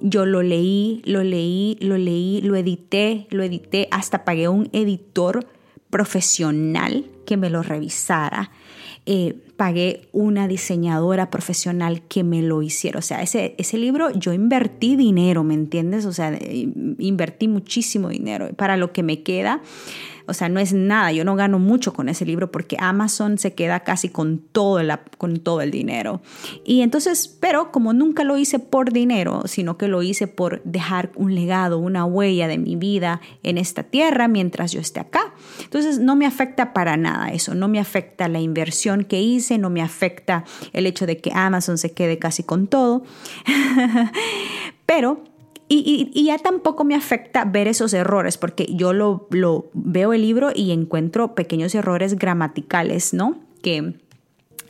Yo 0.00 0.26
lo 0.26 0.42
leí, 0.42 1.02
lo 1.04 1.24
leí, 1.24 1.76
lo 1.80 1.98
leí, 1.98 2.40
lo 2.40 2.54
edité, 2.54 3.26
lo 3.30 3.42
edité, 3.42 3.88
hasta 3.90 4.24
pagué 4.24 4.48
un 4.48 4.68
editor 4.72 5.46
profesional 5.90 7.06
que 7.26 7.36
me 7.36 7.50
lo 7.50 7.62
revisara. 7.62 8.52
Eh, 9.06 9.36
pagué 9.56 10.08
una 10.12 10.46
diseñadora 10.46 11.30
profesional 11.30 12.02
que 12.02 12.22
me 12.22 12.42
lo 12.42 12.62
hiciera. 12.62 12.98
O 12.98 13.02
sea, 13.02 13.22
ese, 13.22 13.54
ese 13.58 13.78
libro 13.78 14.10
yo 14.12 14.32
invertí 14.32 14.96
dinero, 14.96 15.42
¿me 15.42 15.54
entiendes? 15.54 16.04
O 16.04 16.12
sea, 16.12 16.38
invertí 16.98 17.48
muchísimo 17.48 18.10
dinero 18.10 18.50
para 18.54 18.76
lo 18.76 18.92
que 18.92 19.02
me 19.02 19.22
queda 19.22 19.62
o 20.28 20.34
sea, 20.34 20.48
no 20.48 20.60
es 20.60 20.74
nada, 20.74 21.10
yo 21.10 21.24
no 21.24 21.36
gano 21.36 21.58
mucho 21.58 21.94
con 21.94 22.08
ese 22.08 22.26
libro 22.26 22.52
porque 22.52 22.76
Amazon 22.78 23.38
se 23.38 23.54
queda 23.54 23.80
casi 23.80 24.10
con 24.10 24.38
todo, 24.38 24.80
con 25.16 25.40
todo 25.40 25.62
el 25.62 25.70
dinero. 25.70 26.20
Y 26.64 26.82
entonces, 26.82 27.28
pero 27.40 27.72
como 27.72 27.94
nunca 27.94 28.24
lo 28.24 28.36
hice 28.36 28.58
por 28.58 28.92
dinero, 28.92 29.42
sino 29.46 29.78
que 29.78 29.88
lo 29.88 30.02
hice 30.02 30.26
por 30.26 30.62
dejar 30.64 31.10
un 31.16 31.34
legado, 31.34 31.78
una 31.78 32.04
huella 32.04 32.46
de 32.46 32.58
mi 32.58 32.76
vida 32.76 33.22
en 33.42 33.56
esta 33.56 33.84
tierra 33.84 34.28
mientras 34.28 34.72
yo 34.72 34.80
esté 34.80 35.00
acá. 35.00 35.34
Entonces, 35.62 35.98
no 35.98 36.14
me 36.14 36.26
afecta 36.26 36.74
para 36.74 36.96
nada 36.98 37.30
eso, 37.30 37.54
no 37.54 37.68
me 37.68 37.80
afecta 37.80 38.28
la 38.28 38.40
inversión 38.40 39.04
que 39.04 39.22
hice, 39.22 39.56
no 39.56 39.70
me 39.70 39.80
afecta 39.80 40.44
el 40.74 40.86
hecho 40.86 41.06
de 41.06 41.18
que 41.18 41.32
Amazon 41.34 41.78
se 41.78 41.92
quede 41.92 42.18
casi 42.18 42.42
con 42.42 42.66
todo. 42.66 43.02
pero 44.86 45.22
y, 45.68 46.24
ya 46.24 46.38
tampoco 46.38 46.84
me 46.84 46.94
afecta 46.94 47.44
ver 47.44 47.68
esos 47.68 47.92
errores, 47.92 48.38
porque 48.38 48.66
yo 48.70 48.92
lo, 48.92 49.28
veo 49.74 50.12
el 50.12 50.22
libro 50.22 50.50
y 50.54 50.72
encuentro 50.72 51.34
pequeños 51.34 51.74
errores 51.74 52.16
gramaticales, 52.16 53.12
¿no? 53.12 53.38
Que 53.62 53.94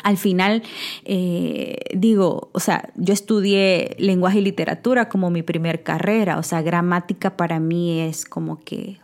al 0.03 0.17
final 0.17 0.63
eh, 1.05 1.77
digo, 1.95 2.51
o 2.53 2.61
sea, 2.61 2.91
yo 2.97 3.13
estudié 3.13 3.97
lenguaje 3.99 4.39
y 4.39 4.43
literatura 4.43 5.09
como 5.09 5.31
mi 5.31 5.43
primer 5.43 5.83
carrera, 5.83 6.39
o 6.39 6.43
sea, 6.43 6.63
gramática 6.63 7.37
para 7.37 7.61
mí 7.61 8.01
es 8.01 8.25
como 8.25 8.61
que, 8.61 8.99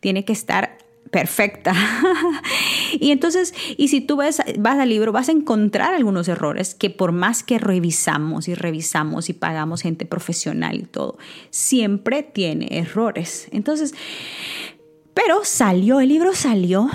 tiene 0.00 0.24
que 0.24 0.32
estar 0.32 0.78
perfecta. 1.10 1.74
y 2.92 3.10
entonces, 3.10 3.54
y 3.76 3.88
si 3.88 4.00
tú 4.00 4.16
ves, 4.16 4.40
vas 4.58 4.78
al 4.78 4.88
libro, 4.88 5.12
vas 5.12 5.28
a 5.28 5.32
encontrar 5.32 5.94
algunos 5.94 6.28
errores 6.28 6.74
que 6.74 6.90
por 6.90 7.12
más 7.12 7.42
que 7.42 7.58
revisamos 7.58 8.48
y 8.48 8.54
revisamos 8.54 9.28
y 9.28 9.32
pagamos 9.32 9.82
gente 9.82 10.06
profesional 10.06 10.76
y 10.76 10.84
todo, 10.84 11.18
siempre 11.50 12.22
tiene 12.22 12.78
errores. 12.78 13.48
Entonces, 13.50 13.94
pero 15.14 15.40
salió, 15.44 16.00
el 16.00 16.08
libro 16.08 16.34
salió, 16.34 16.88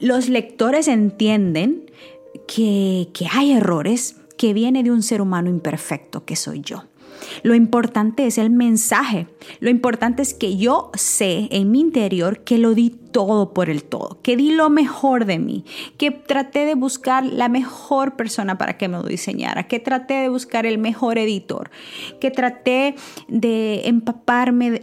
los 0.00 0.28
lectores 0.28 0.88
entienden 0.88 1.90
que, 2.46 3.08
que 3.12 3.26
hay 3.30 3.52
errores, 3.52 4.16
que 4.36 4.52
viene 4.52 4.84
de 4.84 4.92
un 4.92 5.02
ser 5.02 5.20
humano 5.20 5.50
imperfecto 5.50 6.24
que 6.24 6.36
soy 6.36 6.60
yo. 6.60 6.84
Lo 7.42 7.54
importante 7.54 8.26
es 8.26 8.38
el 8.38 8.50
mensaje. 8.50 9.26
Lo 9.60 9.70
importante 9.70 10.22
es 10.22 10.34
que 10.34 10.56
yo 10.56 10.90
sé 10.94 11.48
en 11.50 11.70
mi 11.70 11.80
interior 11.80 12.40
que 12.40 12.58
lo 12.58 12.74
di 12.74 12.90
todo 12.90 13.52
por 13.54 13.70
el 13.70 13.84
todo, 13.84 14.18
que 14.22 14.36
di 14.36 14.50
lo 14.50 14.70
mejor 14.70 15.24
de 15.24 15.38
mí, 15.38 15.64
que 15.96 16.10
traté 16.10 16.64
de 16.64 16.74
buscar 16.74 17.24
la 17.24 17.48
mejor 17.48 18.16
persona 18.16 18.58
para 18.58 18.76
que 18.76 18.88
me 18.88 18.98
lo 18.98 19.02
diseñara, 19.02 19.66
que 19.66 19.80
traté 19.80 20.14
de 20.14 20.28
buscar 20.28 20.66
el 20.66 20.78
mejor 20.78 21.18
editor, 21.18 21.70
que 22.20 22.30
traté 22.30 22.94
de 23.28 23.88
empaparme 23.88 24.80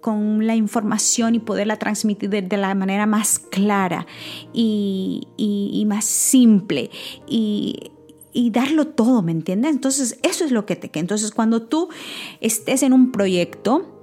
con 0.00 0.46
la 0.46 0.56
información 0.56 1.34
y 1.34 1.38
poderla 1.38 1.76
transmitir 1.76 2.28
de, 2.28 2.58
la 2.58 2.74
manera 2.74 3.06
más 3.06 3.38
clara 3.38 4.06
y, 4.52 5.28
y 5.36 5.84
más 5.86 6.04
simple. 6.04 6.90
Y 7.26 7.92
y 8.32 8.50
darlo 8.50 8.88
todo, 8.88 9.22
¿me 9.22 9.32
entiendes? 9.32 9.72
Entonces, 9.72 10.18
eso 10.22 10.44
es 10.44 10.52
lo 10.52 10.66
que 10.66 10.76
te 10.76 10.90
queda. 10.90 11.00
Entonces, 11.00 11.30
cuando 11.30 11.62
tú 11.62 11.88
estés 12.40 12.82
en 12.82 12.92
un 12.92 13.12
proyecto, 13.12 13.98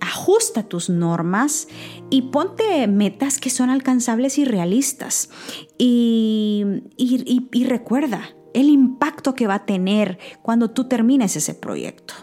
ajusta 0.00 0.64
tus 0.64 0.90
normas 0.90 1.68
y 2.10 2.22
ponte 2.22 2.86
metas 2.86 3.38
que 3.38 3.50
son 3.50 3.70
alcanzables 3.70 4.38
y 4.38 4.44
realistas. 4.44 5.30
Y, 5.76 6.64
y, 6.96 7.64
recuerda 7.64 8.34
el 8.54 8.68
impacto 8.68 9.34
que 9.34 9.46
va 9.46 9.54
a 9.54 9.66
tener 9.66 10.18
cuando 10.42 10.70
tú 10.70 10.88
termines 10.88 11.36
ese 11.36 11.54
proyecto. 11.54 12.14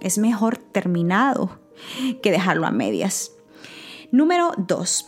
Es 0.00 0.18
mejor 0.18 0.58
terminado 0.58 1.60
que 2.22 2.30
dejarlo 2.30 2.66
a 2.66 2.70
medias. 2.70 3.32
Número 4.10 4.52
dos, 4.58 5.06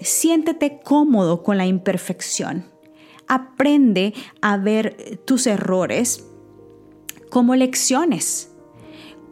siéntete 0.00 0.80
cómodo 0.82 1.42
con 1.42 1.56
la 1.56 1.66
imperfección 1.66 2.69
aprende 3.30 4.12
a 4.42 4.56
ver 4.56 5.20
tus 5.24 5.46
errores 5.46 6.26
como 7.30 7.54
lecciones, 7.54 8.50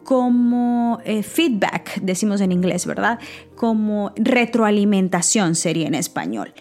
como 0.05 0.99
eh, 1.03 1.21
feedback, 1.21 1.99
decimos 2.01 2.39
en 2.39 2.53
inglés, 2.53 2.85
¿verdad? 2.85 3.19
Como 3.55 4.13
retroalimentación 4.15 5.53
sería 5.53 5.87
en 5.87 5.95
español. 5.95 6.53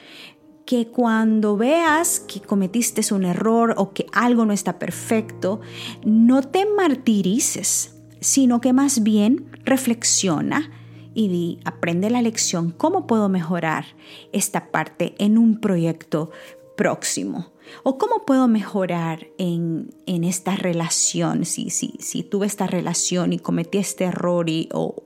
Que 0.66 0.88
cuando 0.88 1.56
veas 1.56 2.18
que 2.18 2.40
cometiste 2.40 3.02
un 3.14 3.24
error 3.24 3.72
o 3.78 3.92
que 3.92 4.06
algo 4.12 4.44
no 4.44 4.52
está 4.52 4.80
perfecto, 4.80 5.60
no 6.04 6.42
te 6.42 6.66
martirices, 6.66 7.94
sino 8.20 8.60
que 8.60 8.72
más 8.72 9.04
bien 9.04 9.46
reflexiona 9.64 10.72
y 11.14 11.58
aprende 11.64 12.10
la 12.10 12.22
lección, 12.22 12.70
cómo 12.70 13.06
puedo 13.06 13.28
mejorar 13.28 13.86
esta 14.32 14.70
parte 14.70 15.14
en 15.18 15.38
un 15.38 15.60
proyecto 15.60 16.30
próximo? 16.78 17.52
¿O 17.82 17.98
cómo 17.98 18.24
puedo 18.24 18.48
mejorar 18.48 19.26
en, 19.36 19.90
esta 20.06 20.56
relación? 20.56 21.44
Si, 21.44 21.68
si, 21.68 22.22
tuve 22.22 22.46
esta 22.46 22.66
relación 22.66 23.34
y 23.34 23.38
cometí 23.38 23.76
este 23.76 24.04
error, 24.04 24.48
y, 24.48 24.70
o 24.72 25.02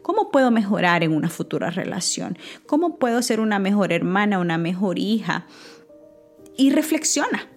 ¿cómo 0.00 0.30
puedo 0.30 0.50
mejorar 0.50 1.02
en 1.02 1.12
una 1.12 1.28
futura 1.28 1.68
relación? 1.68 2.38
¿Cómo 2.64 2.96
puedo 2.96 3.20
ser 3.20 3.40
una 3.40 3.58
mejor 3.58 3.92
hermana, 3.92 4.38
una 4.38 4.56
mejor 4.56 4.98
hija? 4.98 5.46
Y 6.56 6.70
reflexiona, 6.70 7.50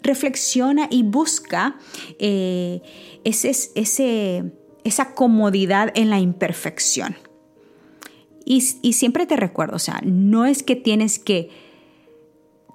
reflexiona 0.00 0.86
y 0.88 1.02
busca 1.02 1.76
eh, 2.18 2.80
ese, 3.24 3.50
ese, 3.50 4.44
esa 4.84 5.14
comodidad 5.14 5.90
en 5.94 6.08
la 6.08 6.20
imperfección. 6.20 7.16
Y, 8.46 8.64
y 8.80 8.94
siempre 8.94 9.26
te 9.26 9.36
recuerdo, 9.36 9.76
o 9.76 9.80
sea, 9.80 10.00
no 10.04 10.46
es 10.46 10.62
que 10.62 10.76
tienes 10.76 11.18
que 11.18 11.67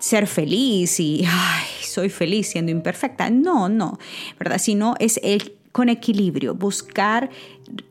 ser 0.04 0.28
feliz 0.28 1.00
y 1.00 1.26
soy 1.82 2.10
feliz 2.10 2.48
siendo 2.48 2.74
imperfecta. 2.74 3.30
No, 3.30 3.70
no, 3.70 3.98
¿verdad? 4.38 4.58
Sino 4.58 4.96
es 5.00 5.18
el 5.24 5.56
con 5.72 5.88
equilibrio, 5.88 6.56
buscar 6.56 7.30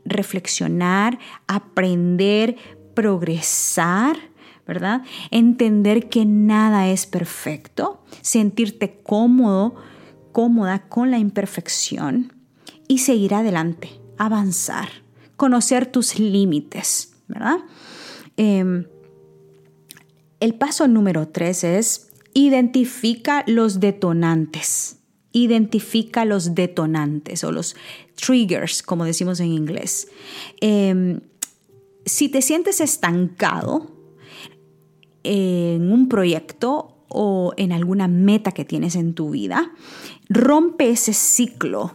reflexionar, 0.05 1.19
aprender, 1.47 2.57
progresar, 2.93 4.19
¿verdad? 4.67 5.03
Entender 5.31 6.11
que 6.11 6.27
nada 6.27 6.87
es 6.89 7.07
perfecto, 7.07 8.05
sentirte 8.21 9.01
cómodo, 9.03 9.75
cómoda 10.33 10.87
con 10.91 11.11
la 11.11 11.19
imperfección 11.19 12.35
y 12.89 12.99
seguir 12.99 13.35
adelante, 13.35 13.89
avanzar, 14.19 14.91
conocer 15.37 15.87
tus 15.87 16.19
límites, 16.19 17.15
¿verdad? 17.27 17.57
Em, 18.37 18.85
el 20.43 20.55
paso 20.55 20.89
número 20.89 21.29
tres 21.29 21.63
es 21.63 22.11
identifica 22.35 23.45
los 23.47 23.79
detonantes. 23.79 24.97
Identifica 25.31 26.25
los 26.25 26.57
detonantes 26.57 27.45
o 27.45 27.53
los 27.53 27.77
triggers, 28.17 28.83
como 28.83 29.05
decimos 29.05 29.39
en 29.39 29.53
inglés. 29.53 30.09
Em, 30.61 31.21
si 32.05 32.29
te 32.29 32.43
sientes 32.43 32.81
estancado 32.81 33.93
en 35.23 35.93
un 35.93 36.09
proyecto 36.09 37.05
o 37.07 37.53
en 37.57 37.71
alguna 37.71 38.09
meta 38.09 38.51
que 38.51 38.65
tienes 38.65 38.97
en 38.97 39.15
tu 39.15 39.31
vida, 39.31 39.73
rompe 40.29 40.91
ese 40.91 41.13
ciclo. 41.13 41.95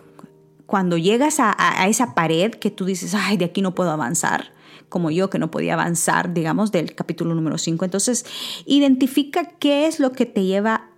Cuando 0.66 0.98
llegas 0.98 1.42
a, 1.42 1.54
a 1.58 1.90
esa 1.90 2.16
pared 2.16 2.52
que 2.52 2.72
tú 2.72 2.86
dices, 2.86 3.14
ay, 3.14 3.36
de 3.36 3.44
aquí 3.44 3.62
no 3.62 3.76
puedo 3.76 3.92
avanzar, 3.92 4.54
como 4.90 5.12
yo 5.12 5.30
que 5.30 5.40
no 5.40 5.52
podía 5.52 5.74
avanzar, 5.74 6.34
digamos, 6.34 6.72
del 6.72 6.96
capítulo 6.96 7.36
número 7.36 7.58
5. 7.58 7.86
Entonces, 7.86 8.26
identifica 8.66 9.46
qué 9.60 9.88
es 9.88 10.00
lo 10.00 10.12
que 10.12 10.26
te 10.26 10.46
lleva, 10.46 10.90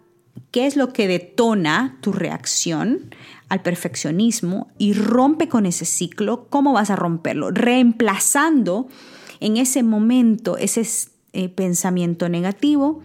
qué 0.51 0.65
es 0.65 0.75
lo 0.75 0.93
que 0.93 1.07
detona 1.07 1.97
tu 2.01 2.11
reacción 2.11 3.13
al 3.49 3.61
perfeccionismo 3.61 4.71
y 4.77 4.93
rompe 4.93 5.49
con 5.49 5.65
ese 5.65 5.85
ciclo. 5.85 6.47
¿Cómo 6.49 6.73
vas 6.73 6.89
a 6.89 6.95
romperlo? 6.95 7.51
Reemplazando 7.51 8.87
en 9.39 9.57
ese 9.57 9.83
momento 9.83 10.57
ese 10.57 10.87
eh, 11.33 11.49
pensamiento 11.49 12.29
negativo 12.29 13.01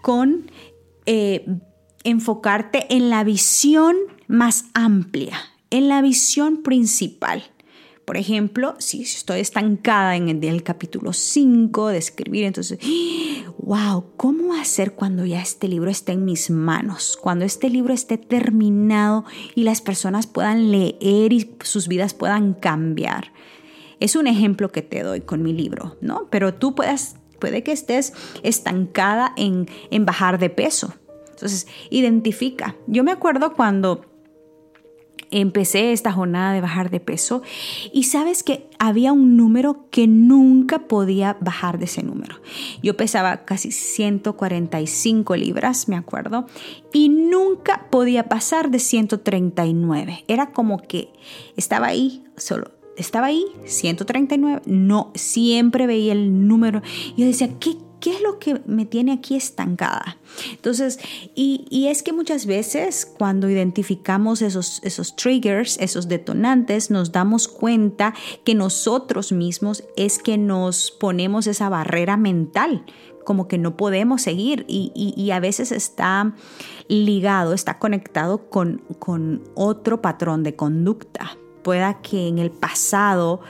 con 0.00 0.50
eh, 1.06 1.46
enfocarte 2.04 2.94
en 2.94 3.10
la 3.10 3.24
visión 3.24 3.96
más 4.28 4.66
amplia, 4.74 5.36
en 5.70 5.88
la 5.88 6.02
visión 6.02 6.62
principal. 6.62 7.51
Por 8.12 8.18
ejemplo, 8.18 8.74
si 8.76 9.00
estoy 9.00 9.40
estancada 9.40 10.16
en 10.16 10.44
el, 10.44 10.62
capítulo 10.62 11.14
5 11.14 11.88
de 11.88 11.96
escribir, 11.96 12.44
entonces, 12.44 12.78
wow, 13.56 14.04
¿cómo 14.18 14.52
hacer 14.52 14.92
cuando 14.92 15.24
ya 15.24 15.40
este 15.40 15.66
libro 15.66 15.88
esté 15.88 16.12
en 16.12 16.26
mis 16.26 16.50
manos? 16.50 17.16
Cuando 17.18 17.46
este 17.46 17.70
libro 17.70 17.94
esté 17.94 18.18
terminado 18.18 19.24
y 19.54 19.62
las 19.62 19.80
personas 19.80 20.26
puedan 20.26 20.70
leer 20.70 21.32
y 21.32 21.54
sus 21.62 21.88
vidas 21.88 22.12
puedan 22.12 22.52
cambiar. 22.52 23.32
Es 23.98 24.14
un 24.14 24.26
ejemplo 24.26 24.70
que 24.70 24.82
te 24.82 25.02
doy 25.02 25.22
con 25.22 25.42
mi 25.42 25.54
libro, 25.54 25.96
¿no? 26.02 26.28
Pero 26.30 26.52
tú 26.52 26.74
puedes, 26.74 27.16
puede 27.40 27.62
que 27.62 27.72
estés 27.72 28.12
estancada 28.42 29.32
en, 29.38 29.70
en 29.90 30.04
bajar 30.04 30.38
de 30.38 30.50
peso. 30.50 30.92
Entonces, 31.30 31.66
identifica. 31.88 32.76
Yo 32.86 33.04
me 33.04 33.12
acuerdo 33.12 33.54
cuando 33.54 34.11
empecé 35.32 35.92
esta 35.92 36.12
jornada 36.12 36.52
de 36.52 36.60
bajar 36.60 36.90
de 36.90 37.00
peso 37.00 37.42
y 37.92 38.04
sabes 38.04 38.42
que 38.42 38.68
había 38.78 39.12
un 39.12 39.36
número 39.36 39.86
que 39.90 40.06
nunca 40.06 40.86
podía 40.86 41.36
bajar 41.40 41.78
de 41.78 41.86
ese 41.86 42.02
número. 42.02 42.36
Yo 42.82 42.96
pesaba 42.96 43.44
casi 43.44 43.72
145 43.72 45.36
libras, 45.36 45.88
me 45.88 45.96
acuerdo, 45.96 46.46
y 46.92 47.08
nunca 47.08 47.88
podía 47.90 48.28
pasar 48.28 48.70
de 48.70 48.78
139. 48.78 50.24
Era 50.28 50.52
como 50.52 50.78
que 50.78 51.12
estaba 51.56 51.88
ahí, 51.88 52.24
solo 52.36 52.70
estaba 52.96 53.28
ahí, 53.28 53.46
139, 53.64 54.62
no, 54.66 55.10
siempre 55.14 55.86
veía 55.86 56.12
el 56.12 56.46
número. 56.46 56.82
Yo 57.16 57.26
decía, 57.26 57.58
¿qué 57.58 57.76
¿qué 58.02 58.10
es 58.10 58.20
lo 58.20 58.40
que 58.40 58.60
me 58.66 58.84
tiene 58.84 59.12
aquí 59.12 59.36
estancada? 59.36 60.18
Entonces, 60.50 60.98
y, 61.34 61.86
es 61.86 62.02
que 62.02 62.12
muchas 62.12 62.46
veces 62.46 63.06
cuando 63.06 63.48
identificamos 63.48 64.42
esos, 64.42 64.80
esos 64.82 65.14
triggers, 65.14 65.78
esos 65.78 66.08
detonantes, 66.08 66.90
nos 66.90 67.12
damos 67.12 67.46
cuenta 67.46 68.12
que 68.44 68.54
nosotros 68.56 69.30
mismos 69.30 69.84
es 69.96 70.18
que 70.18 70.36
nos 70.36 70.90
ponemos 70.90 71.46
esa 71.46 71.68
barrera 71.68 72.16
mental 72.16 72.84
como 73.24 73.46
que 73.46 73.56
no 73.56 73.76
podemos 73.76 74.20
seguir 74.20 74.64
y, 74.66 75.30
a 75.30 75.38
veces 75.38 75.70
está 75.70 76.34
ligado, 76.88 77.52
está 77.52 77.78
conectado 77.78 78.50
con, 78.50 78.82
con 78.98 79.44
otro 79.54 80.02
patrón 80.02 80.42
de 80.42 80.56
conducta. 80.56 81.38
Pueda 81.62 82.02
que 82.02 82.26
en 82.26 82.40
el 82.40 82.50
pasado 82.50 83.42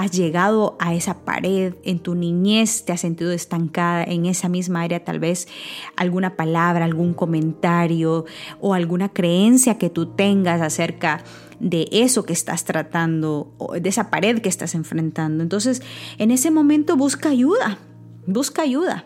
has 0.00 0.12
llegado 0.12 0.76
a 0.78 0.94
esa 0.94 1.26
pared 1.26 1.74
en 1.84 1.98
tu 1.98 2.14
niñez, 2.14 2.86
te 2.86 2.92
has 2.94 3.02
sentido 3.02 3.32
estancada 3.32 4.02
en 4.02 4.24
esa 4.24 4.48
misma 4.48 4.80
área, 4.80 5.04
tal 5.04 5.18
vez 5.18 5.46
alguna 5.94 6.36
palabra, 6.36 6.86
algún 6.86 7.12
comentario 7.12 8.24
o 8.60 8.72
alguna 8.72 9.10
creencia 9.10 9.76
que 9.76 9.90
tú 9.90 10.06
tengas 10.06 10.62
acerca 10.62 11.22
de 11.58 11.86
eso 11.92 12.24
que 12.24 12.32
estás 12.32 12.64
tratando, 12.64 13.52
o 13.58 13.74
de 13.74 13.86
esa 13.90 14.08
pared 14.08 14.40
que 14.40 14.48
estás 14.48 14.74
enfrentando. 14.74 15.42
Entonces, 15.42 15.82
en 16.16 16.30
ese 16.30 16.50
momento 16.50 16.96
busca 16.96 17.28
ayuda, 17.28 17.76
busca 18.26 18.62
ayuda. 18.62 19.04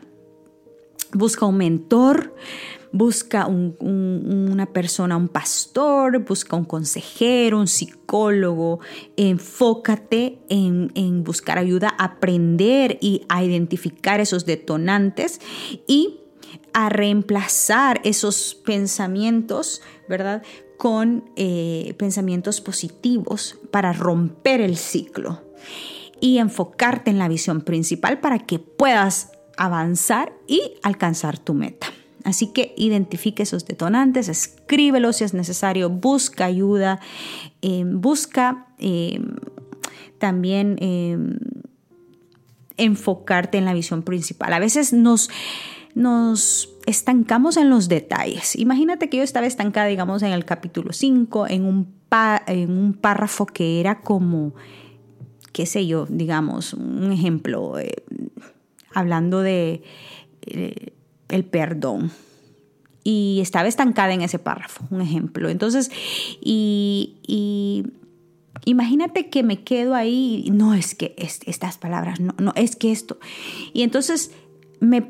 Busca 1.12 1.46
un 1.46 1.56
mentor, 1.56 2.34
busca 2.94 3.46
una 3.48 4.66
persona, 4.66 5.16
un 5.16 5.26
pastor, 5.26 6.20
busca 6.20 6.54
un 6.54 6.64
consejero, 6.64 7.58
un 7.58 7.66
psicólogo, 7.66 8.78
enfócate 9.16 10.38
en, 10.48 10.92
en 10.94 11.24
buscar 11.24 11.58
ayuda, 11.58 11.92
aprender 11.98 12.98
y 13.00 13.26
a 13.28 13.42
identificar 13.42 14.20
esos 14.20 14.46
detonantes 14.46 15.40
y 15.88 16.20
a 16.72 16.88
reemplazar 16.88 18.00
esos 18.04 18.54
pensamientos, 18.54 19.82
¿verdad? 20.08 20.44
Con 20.78 21.24
eh, 21.34 21.94
pensamientos 21.98 22.60
positivos 22.60 23.58
para 23.72 23.92
romper 23.92 24.60
el 24.60 24.76
ciclo 24.76 25.42
y 26.20 26.38
enfocarte 26.38 27.10
en 27.10 27.18
la 27.18 27.26
visión 27.26 27.62
principal 27.62 28.20
para 28.20 28.38
que 28.38 28.60
puedas 28.60 29.32
avanzar 29.56 30.32
y 30.46 30.74
alcanzar 30.84 31.40
tu 31.40 31.54
meta. 31.54 31.88
Así 32.24 32.46
que 32.48 32.74
identifique 32.78 33.42
esos 33.42 33.66
detonantes, 33.66 34.28
escríbelos 34.28 35.16
si 35.16 35.24
es 35.24 35.34
necesario, 35.34 35.90
busca 35.90 36.46
ayuda, 36.46 36.98
eh, 37.60 37.84
busca 37.86 38.66
eh, 38.78 39.20
también 40.18 40.78
eh, 40.80 41.18
enfocarte 42.78 43.58
en 43.58 43.66
la 43.66 43.74
visión 43.74 44.02
principal. 44.02 44.54
A 44.54 44.58
veces 44.58 44.94
nos, 44.94 45.28
nos 45.94 46.70
estancamos 46.86 47.58
en 47.58 47.68
los 47.68 47.88
detalles. 47.88 48.56
Imagínate 48.56 49.10
que 49.10 49.18
yo 49.18 49.22
estaba 49.22 49.46
estancada, 49.46 49.86
digamos, 49.86 50.22
en 50.22 50.32
el 50.32 50.46
capítulo 50.46 50.92
5, 50.92 51.46
en 51.48 51.86
en 52.46 52.70
un 52.70 52.94
párrafo 52.94 53.44
que 53.44 53.80
era 53.80 54.00
como, 54.00 54.54
qué 55.52 55.66
sé 55.66 55.84
yo, 55.84 56.06
digamos, 56.08 56.72
un 56.72 57.10
ejemplo, 57.10 57.74
hablando 58.94 59.40
de 59.40 59.82
el 61.28 61.44
perdón. 61.44 62.10
Y 63.02 63.38
estaba 63.42 63.68
estancada 63.68 64.14
en 64.14 64.22
ese 64.22 64.38
párrafo, 64.38 64.84
un 64.90 65.02
ejemplo. 65.02 65.50
Entonces, 65.50 65.90
y, 66.40 67.84
imagínate 68.64 69.28
que 69.28 69.42
me 69.42 69.62
quedo 69.62 69.94
ahí, 69.94 70.48
no 70.52 70.74
es 70.74 70.94
que 70.94 71.14
estas 71.18 71.76
palabras, 71.76 72.20
no, 72.20 72.34
no, 72.38 72.52
es 72.56 72.76
que 72.76 72.92
esto. 72.92 73.18
Y 73.74 73.82
entonces 73.82 74.30
me, 74.80 75.02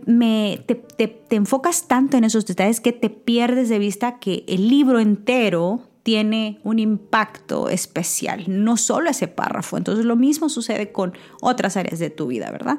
te, 0.66 0.74
te, 0.74 1.36
enfocas 1.36 1.86
tanto 1.86 2.16
en 2.16 2.24
esos 2.24 2.46
detalles 2.46 2.80
que 2.80 2.92
te 2.92 3.10
pierdes 3.10 3.68
de 3.68 3.78
vista 3.78 4.18
que 4.18 4.44
el 4.48 4.68
libro 4.68 4.98
entero 4.98 5.82
tiene 6.04 6.60
un 6.64 6.78
impacto 6.78 7.70
especial, 7.70 8.44
no 8.46 8.76
solo 8.76 9.08
ese 9.08 9.26
párrafo. 9.26 9.78
Entonces 9.78 10.04
lo 10.04 10.16
mismo 10.16 10.50
sucede 10.50 10.92
con 10.92 11.14
otras 11.40 11.78
áreas 11.78 11.98
de 11.98 12.10
tu 12.10 12.26
vida, 12.26 12.50
¿verdad? 12.50 12.78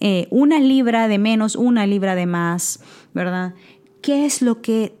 Eh, 0.00 0.26
una 0.30 0.58
libra 0.58 1.06
de 1.06 1.18
menos, 1.18 1.56
una 1.56 1.86
libra 1.86 2.14
de 2.14 2.24
más, 2.24 2.80
¿verdad? 3.12 3.54
¿Qué 4.00 4.24
es 4.24 4.40
lo 4.40 4.62
que, 4.62 4.96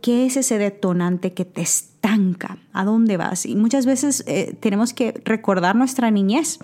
qué 0.00 0.24
es 0.24 0.38
ese 0.38 0.56
detonante 0.56 1.34
que 1.34 1.44
te 1.44 1.60
estanca? 1.60 2.56
¿A 2.72 2.86
dónde 2.86 3.18
vas? 3.18 3.44
Y 3.44 3.54
muchas 3.54 3.84
veces 3.84 4.24
eh, 4.26 4.56
tenemos 4.58 4.94
que 4.94 5.12
recordar 5.26 5.76
nuestra 5.76 6.10
niñez 6.10 6.58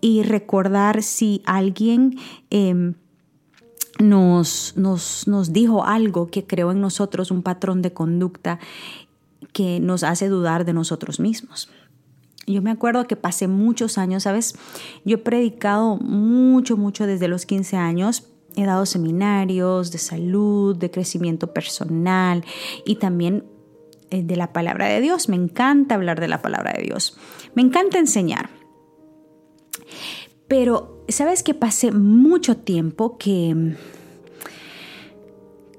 y 0.00 0.22
recordar 0.22 1.02
si 1.02 1.42
alguien... 1.44 2.18
Em, 2.50 2.94
nos, 4.00 4.74
nos, 4.76 5.26
nos, 5.26 5.52
dijo 5.52 5.84
algo 5.84 6.28
que 6.28 6.46
creó 6.46 6.70
en 6.70 6.80
nosotros 6.80 7.32
un 7.32 7.42
patrón 7.42 7.82
de 7.82 7.92
conducta 7.92 8.60
que 9.52 9.80
nos 9.80 10.02
hace 10.02 10.28
dudar 10.28 10.64
de 10.64 10.72
nosotros 10.72 11.20
mismos. 11.20 11.70
Yo 12.46 12.62
me 12.62 12.70
acuerdo 12.70 13.06
que 13.06 13.16
pasé 13.16 13.46
muchos 13.46 13.98
años, 13.98 14.22
¿sabes? 14.22 14.54
Yo 15.04 15.16
he 15.16 15.18
predicado 15.18 15.96
mucho, 15.96 16.76
mucho 16.76 17.06
desde 17.06 17.28
los 17.28 17.44
15 17.44 17.76
años. 17.76 18.28
He 18.56 18.64
dado 18.64 18.86
seminarios 18.86 19.92
de 19.92 19.98
salud, 19.98 20.74
de 20.74 20.90
crecimiento 20.90 21.52
personal 21.52 22.44
y 22.86 22.96
también 22.96 23.44
eh, 24.10 24.22
de 24.22 24.36
la 24.36 24.52
palabra 24.52 24.86
de 24.86 25.00
Dios. 25.00 25.28
Me 25.28 25.36
encanta 25.36 25.94
hablar 25.94 26.20
de 26.20 26.28
la 26.28 26.40
palabra 26.40 26.72
de 26.72 26.84
Dios. 26.84 27.18
Me 27.54 27.62
encanta 27.62 27.98
enseñar. 27.98 28.48
Pero, 30.48 31.04
¿sabes 31.08 31.42
que 31.42 31.52
pasé 31.52 31.92
mucho 31.92 32.56
tiempo 32.56 33.18
que 33.18 33.76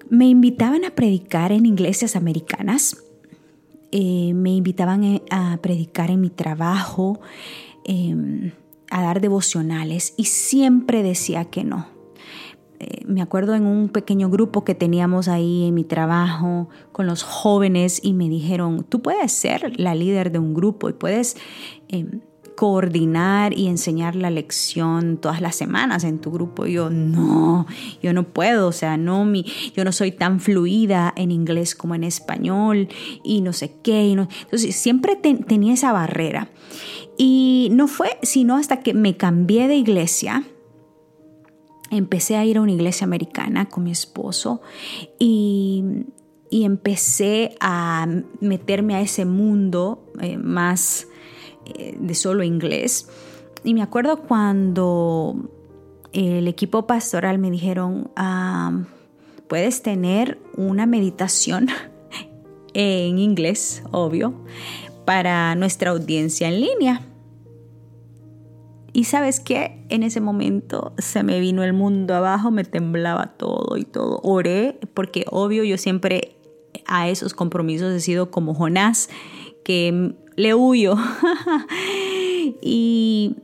me 0.09 0.27
invitaban 0.27 0.85
a 0.85 0.91
predicar 0.91 1.51
en 1.51 1.65
iglesias 1.65 2.15
americanas? 2.15 3.03
Eh, 3.91 4.33
me 4.33 4.51
invitaban 4.51 5.03
eh, 5.03 5.23
a 5.31 5.57
predicar 5.61 6.11
en 6.11 6.21
mi 6.21 6.29
trabajo, 6.29 7.19
em, 7.85 8.51
a 8.91 9.01
dar 9.01 9.19
devocionales 9.19 10.13
y 10.15 10.25
siempre 10.25 11.01
decía 11.01 11.45
que 11.45 11.63
no. 11.63 11.87
Eh, 12.79 13.03
me 13.05 13.21
acuerdo 13.21 13.55
en 13.55 13.65
un 13.65 13.89
pequeño 13.89 14.29
grupo 14.29 14.63
que 14.63 14.75
teníamos 14.75 15.27
ahí 15.27 15.67
en 15.67 15.73
mi 15.73 15.83
trabajo 15.83 16.69
con 16.91 17.07
los 17.07 17.23
jóvenes 17.23 17.99
y 18.03 18.13
me 18.13 18.29
dijeron, 18.29 18.85
tú 18.87 19.01
puedes 19.01 19.31
ser 19.31 19.77
la 19.79 19.95
líder 19.95 20.31
de 20.31 20.39
un 20.39 20.53
grupo 20.53 20.87
y 20.89 20.93
puedes 20.93 21.35
em, 21.87 22.21
coordinar 22.59 23.57
y 23.57 23.67
enseñar 23.67 24.17
la 24.17 24.29
lección 24.29 25.15
todas 25.15 25.39
las 25.39 25.55
semanas 25.55 26.03
en 26.03 26.19
tu 26.19 26.29
grupo. 26.29 26.65
yo, 26.65 26.89
no, 26.89 27.65
yo 28.03 28.11
no 28.11 28.23
puedo, 28.23 28.67
o 28.67 28.73
sea, 28.73 28.97
no, 28.97 29.23
mi, 29.23 29.45
yo 29.73 29.85
no 29.85 29.93
soy 29.93 30.11
tan 30.11 30.41
fluida 30.41 31.13
en 31.15 31.31
inglés 31.31 31.73
como 31.73 31.95
en 31.95 32.03
español 32.03 32.89
y 33.23 33.39
no 33.39 33.53
sé 33.53 33.75
qué. 33.81 34.11
Entonces, 34.11 34.75
siempre 34.75 35.15
tenía 35.15 35.73
esa 35.73 35.93
barrera. 35.93 36.49
Y 37.17 37.69
no 37.71 37.87
fue 37.87 38.19
sino 38.23 38.57
hasta 38.57 38.81
que 38.81 38.93
me 38.93 39.15
cambié 39.15 39.69
de 39.69 39.77
iglesia. 39.77 40.43
Empecé 41.91 42.35
a 42.35 42.43
ir 42.43 42.57
a 42.57 42.61
una 42.61 42.73
iglesia 42.73 43.05
americana 43.05 43.69
con 43.69 43.85
mi 43.85 43.91
esposo 43.91 44.59
y, 45.17 45.85
empecé 46.51 47.55
a 47.61 48.05
meterme 48.41 48.95
a 48.95 49.01
ese 49.01 49.23
mundo 49.23 50.11
eh, 50.19 50.35
más 50.35 51.07
de 51.99 52.15
solo 52.15 52.43
inglés. 52.43 53.09
Y 53.63 53.73
me 53.73 53.81
acuerdo 53.81 54.21
cuando 54.21 55.35
el 56.13 56.47
equipo 56.47 56.87
pastoral 56.87 57.37
me 57.37 57.51
dijeron, 57.51 58.11
ah, 58.15 58.83
puedes 59.47 59.81
tener 59.81 60.39
una 60.55 60.85
meditación 60.85 61.67
en 62.73 63.19
inglés, 63.19 63.83
obvio, 63.91 64.33
para 65.05 65.55
nuestra 65.55 65.91
audiencia 65.91 66.47
en 66.47 66.61
línea. 66.61 67.01
Y 68.91 69.03
sabes 69.03 69.39
qué, 69.39 69.85
en 69.89 70.03
ese 70.03 70.19
momento 70.19 70.93
se 70.97 71.23
me 71.23 71.39
vino 71.39 71.63
el 71.63 71.73
mundo 71.73 72.15
abajo, 72.15 72.49
me 72.51 72.63
temblaba 72.63 73.33
todo 73.37 73.77
y 73.77 73.85
todo. 73.85 74.19
Oré 74.23 74.79
porque 74.93 75.25
obvio 75.29 75.63
yo 75.63 75.77
siempre 75.77 76.35
a 76.85 77.07
esos 77.09 77.33
compromisos 77.33 77.93
he 77.93 77.99
sido 77.99 78.31
como 78.31 78.55
Jonás, 78.55 79.09
que 79.63 80.15
le 80.39 80.55
huyo. 80.55 80.95
y, 82.61 83.35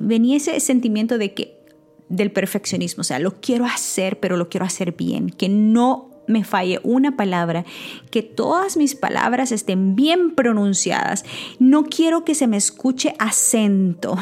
venía 0.00 0.36
ese 0.36 0.58
sentimiento 0.60 1.18
de 1.18 1.34
que 1.34 1.60
del 2.08 2.32
perfeccionismo, 2.32 3.02
o 3.02 3.04
sea, 3.04 3.18
lo 3.18 3.40
quiero 3.40 3.66
hacer, 3.66 4.18
pero 4.18 4.36
lo 4.36 4.48
quiero 4.48 4.66
hacer 4.66 4.92
bien, 4.92 5.30
que 5.30 5.48
no 5.48 6.08
me 6.26 6.44
falle 6.44 6.80
una 6.82 7.16
palabra, 7.16 7.64
que 8.10 8.22
todas 8.22 8.76
mis 8.76 8.94
palabras 8.94 9.52
estén 9.52 9.96
bien 9.96 10.34
pronunciadas. 10.34 11.24
No 11.58 11.84
quiero 11.84 12.24
que 12.24 12.36
se 12.36 12.46
me 12.46 12.56
escuche 12.56 13.14
acento, 13.18 14.16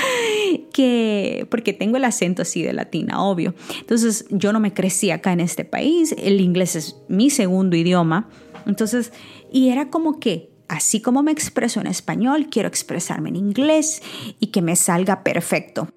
que 0.72 1.46
porque 1.50 1.72
tengo 1.72 1.96
el 1.96 2.04
acento 2.04 2.42
así 2.42 2.62
de 2.62 2.72
latina, 2.72 3.22
obvio. 3.22 3.54
Entonces, 3.80 4.26
yo 4.30 4.52
no 4.52 4.60
me 4.60 4.72
crecí 4.72 5.10
acá 5.10 5.32
en 5.32 5.40
este 5.40 5.64
país, 5.64 6.14
el 6.16 6.40
inglés 6.40 6.76
es 6.76 6.96
mi 7.08 7.30
segundo 7.30 7.76
idioma. 7.76 8.28
Entonces, 8.66 9.12
y 9.52 9.68
era 9.68 9.90
como 9.90 10.18
que 10.20 10.53
así 10.68 11.00
como 11.00 11.22
me 11.22 11.32
expreso 11.32 11.80
en 11.80 11.86
español, 11.86 12.48
quiero 12.50 12.68
expresarme 12.68 13.28
en 13.30 13.36
inglés 13.36 14.02
y 14.40 14.48
que 14.48 14.62
me 14.62 14.76
salga 14.76 15.22
perfecto. 15.22 15.88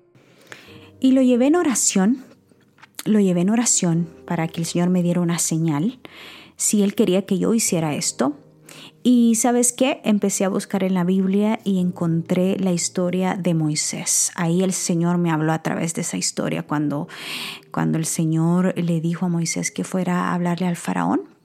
Y 1.00 1.12
lo 1.12 1.22
llevé 1.22 1.48
en 1.48 1.56
oración, 1.56 2.24
lo 3.06 3.20
llevé 3.20 3.42
en 3.42 3.50
oración 3.50 4.10
para 4.26 4.48
que 4.48 4.62
el 4.62 4.66
Señor 4.66 4.90
me 4.90 5.04
diera 5.04 5.22
una 5.22 5.40
señal 5.40 6.00
si 6.56 6.82
Él 6.84 6.96
quería 6.96 7.26
que 7.26 7.38
yo 7.38 7.54
hiciera 7.54 7.96
esto. 7.96 8.36
Y 9.04 9.36
sabes 9.36 9.72
qué, 9.72 10.02
empecé 10.04 10.44
a 10.44 10.50
buscar 10.50 10.84
en 10.84 10.94
la 10.94 11.06
Biblia 11.06 11.60
y 11.64 11.80
encontré 11.80 12.58
la 12.60 12.74
historia 12.74 13.36
de 13.36 13.54
Moisés. 13.54 14.32
Ahí 14.36 14.64
el 14.64 14.74
Señor 14.74 15.18
me 15.18 15.32
habló 15.32 15.54
a 15.54 15.64
través 15.64 15.94
de 15.94 16.02
esa 16.02 16.18
historia 16.18 16.64
cuando, 16.64 17.08
cuando 17.72 17.98
el 17.98 18.06
Señor 18.06 18.74
le 18.78 19.00
dijo 19.00 19.26
a 19.26 19.30
Moisés 19.30 19.72
que 19.72 19.86
fuera 19.86 20.26
a 20.26 20.34
hablarle 20.34 20.68
al 20.68 20.76
faraón 20.76 21.37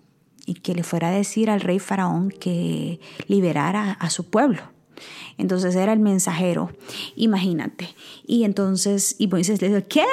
y 0.47 0.55
que 0.55 0.75
le 0.75 0.83
fuera 0.83 1.09
a 1.09 1.13
decir 1.13 1.51
al 1.51 1.61
rey 1.61 1.79
faraón 1.79 2.31
que 2.31 3.01
liberara 3.29 3.93
a 3.93 4.11
su 4.11 4.31
pueblo. 4.31 4.63
Entonces 5.39 5.75
era 5.75 5.93
el 5.93 5.99
mensajero, 5.99 6.71
imagínate. 7.17 7.89
Y 8.27 8.45
entonces, 8.45 9.17
y 9.19 9.27
Moisés 9.29 9.61
le 9.61 9.69
dijo, 9.69 9.87
¿qué? 9.89 10.05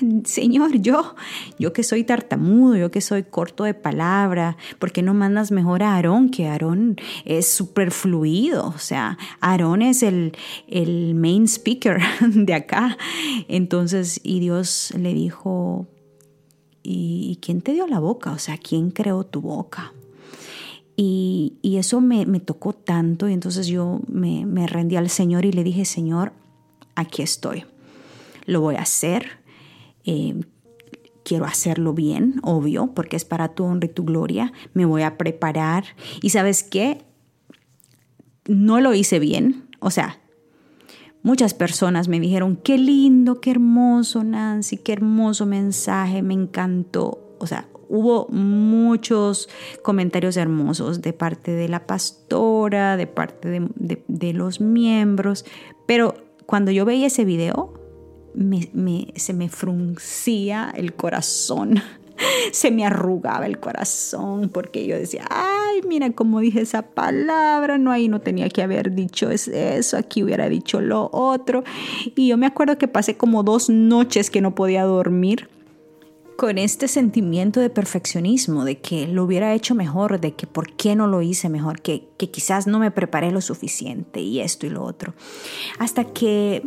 Señor, 0.24 0.78
yo, 0.78 1.14
yo 1.58 1.72
que 1.72 1.82
soy 1.82 2.04
tartamudo, 2.04 2.76
yo 2.76 2.90
que 2.90 3.00
soy 3.00 3.22
corto 3.22 3.64
de 3.64 3.74
palabra, 3.74 4.56
¿por 4.78 4.92
qué 4.92 5.02
no 5.02 5.14
mandas 5.14 5.50
mejor 5.50 5.82
a 5.82 5.94
Aarón? 5.94 6.30
Que 6.30 6.48
Aarón 6.48 6.96
es 7.24 7.48
súper 7.48 7.90
fluido, 7.90 8.68
o 8.68 8.78
sea, 8.78 9.16
Aarón 9.40 9.82
es 9.82 10.02
el, 10.02 10.36
el 10.66 11.14
main 11.14 11.44
speaker 11.44 12.00
de 12.20 12.54
acá. 12.54 12.98
Entonces, 13.48 14.20
y 14.22 14.40
Dios 14.40 14.92
le 14.96 15.14
dijo, 15.14 15.86
¿y 16.90 17.38
quién 17.42 17.60
te 17.60 17.74
dio 17.74 17.86
la 17.86 17.98
boca? 17.98 18.32
O 18.32 18.38
sea, 18.38 18.56
¿quién 18.56 18.90
creó 18.90 19.24
tu 19.24 19.42
boca? 19.42 19.92
Y, 20.96 21.58
eso 21.62 22.00
me, 22.00 22.24
tocó 22.40 22.72
tanto 22.72 23.28
y 23.28 23.32
entonces 23.32 23.66
yo 23.66 24.00
me, 24.08 24.66
rendí 24.66 24.96
al 24.96 25.10
Señor 25.10 25.44
y 25.44 25.52
le 25.52 25.62
dije, 25.62 25.84
Señor, 25.84 26.32
aquí 26.96 27.22
estoy, 27.22 27.66
lo 28.46 28.62
voy 28.62 28.76
a 28.76 28.80
hacer. 28.80 29.38
Eh, 30.04 30.40
quiero 31.24 31.44
hacerlo 31.44 31.92
bien, 31.92 32.40
obvio, 32.42 32.94
porque 32.94 33.16
es 33.16 33.24
para 33.24 33.54
tu 33.54 33.64
honra 33.64 33.86
y 33.86 33.92
tu 33.92 34.04
gloria. 34.04 34.52
Me 34.72 34.86
voy 34.86 35.02
a 35.02 35.18
preparar. 35.18 35.84
Y 36.22 36.30
sabes 36.30 36.64
qué? 36.64 37.04
No 38.46 38.80
lo 38.80 38.94
hice 38.94 39.18
bien. 39.18 39.68
O 39.78 39.90
sea, 39.90 40.18
Muchas 41.28 41.52
personas 41.52 42.08
me 42.08 42.20
dijeron, 42.20 42.56
qué 42.56 42.78
lindo, 42.78 43.38
qué 43.38 43.50
hermoso, 43.50 44.24
Nancy, 44.24 44.78
qué 44.78 44.94
hermoso 44.94 45.44
mensaje, 45.44 46.22
me 46.22 46.32
encantó. 46.32 47.36
O 47.38 47.46
sea, 47.46 47.68
hubo 47.90 48.28
muchos 48.30 49.50
comentarios 49.82 50.38
hermosos 50.38 51.02
de 51.02 51.12
parte 51.12 51.50
de 51.50 51.68
la 51.68 51.86
pastora, 51.86 52.96
de 52.96 53.06
parte 53.06 53.60
de, 53.76 54.32
los 54.32 54.62
miembros, 54.62 55.44
pero 55.86 56.14
cuando 56.46 56.70
yo 56.70 56.86
veía 56.86 57.08
ese 57.08 57.26
video, 57.26 57.74
se 59.14 59.34
me 59.34 59.50
fruncía 59.50 60.72
el 60.74 60.94
corazón 60.94 61.74
se 62.52 62.70
me 62.70 62.84
arrugaba 62.84 63.46
el 63.46 63.58
corazón 63.58 64.48
porque 64.48 64.86
yo 64.86 64.96
decía, 64.96 65.24
ay, 65.30 65.80
mira 65.86 66.10
cómo 66.12 66.40
dije 66.40 66.60
esa 66.60 66.82
palabra, 66.82 67.78
no, 67.78 67.90
ahí 67.90 68.08
no 68.08 68.20
tenía 68.20 68.48
que 68.48 68.62
haber 68.62 68.94
dicho 68.94 69.30
eso, 69.30 69.96
aquí 69.96 70.22
hubiera 70.22 70.48
dicho 70.48 70.80
lo 70.80 71.10
otro. 71.12 71.64
Y 72.14 72.28
yo 72.28 72.36
me 72.36 72.46
acuerdo 72.46 72.78
que 72.78 72.88
pasé 72.88 73.16
como 73.16 73.42
dos 73.42 73.70
noches 73.70 74.30
que 74.30 74.40
no 74.40 74.54
podía 74.54 74.84
dormir 74.84 75.48
con 76.36 76.56
este 76.56 76.86
sentimiento 76.86 77.58
de 77.58 77.68
perfeccionismo, 77.68 78.64
de 78.64 78.78
que 78.78 79.08
lo 79.08 79.24
hubiera 79.24 79.54
hecho 79.54 79.74
mejor, 79.74 80.20
de 80.20 80.34
que 80.34 80.46
por 80.46 80.72
qué 80.74 80.94
no 80.94 81.08
lo 81.08 81.20
hice 81.20 81.48
mejor, 81.48 81.80
que, 81.80 82.04
que 82.16 82.30
quizás 82.30 82.68
no 82.68 82.78
me 82.78 82.92
preparé 82.92 83.32
lo 83.32 83.40
suficiente 83.40 84.20
y 84.20 84.38
esto 84.38 84.64
y 84.64 84.70
lo 84.70 84.84
otro. 84.84 85.14
Hasta 85.80 86.04
que 86.04 86.62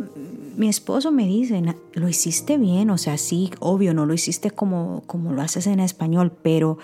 mi 0.56 0.68
esposo 0.68 1.12
me 1.12 1.26
dice, 1.26 1.62
lo 1.94 2.08
hiciste 2.08 2.58
bien, 2.58 2.90
o 2.90 2.98
sea, 2.98 3.18
sí, 3.18 3.50
obvio, 3.60 3.94
no 3.94 4.06
lo 4.06 4.14
hiciste 4.14 4.50
como, 4.50 5.02
como 5.06 5.32
lo 5.32 5.42
haces 5.42 5.66
en 5.66 5.80
español, 5.80 6.32
pero, 6.42 6.78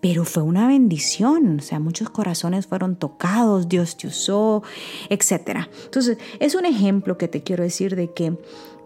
pero 0.00 0.24
fue 0.24 0.42
una 0.42 0.68
bendición, 0.68 1.58
o 1.58 1.62
sea, 1.62 1.80
muchos 1.80 2.10
corazones 2.10 2.66
fueron 2.66 2.96
tocados, 2.96 3.68
Dios 3.68 3.96
te 3.96 4.06
usó, 4.06 4.62
etc. 5.08 5.68
Entonces, 5.84 6.18
es 6.40 6.54
un 6.54 6.64
ejemplo 6.64 7.18
que 7.18 7.28
te 7.28 7.42
quiero 7.42 7.62
decir 7.62 7.96
de 7.96 8.12
que 8.12 8.36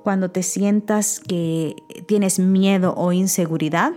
cuando 0.02 0.30
te 0.30 0.42
sientas 0.42 1.20
que 1.20 1.76
tienes 2.06 2.38
miedo 2.38 2.94
o 2.96 3.12
inseguridad. 3.12 3.92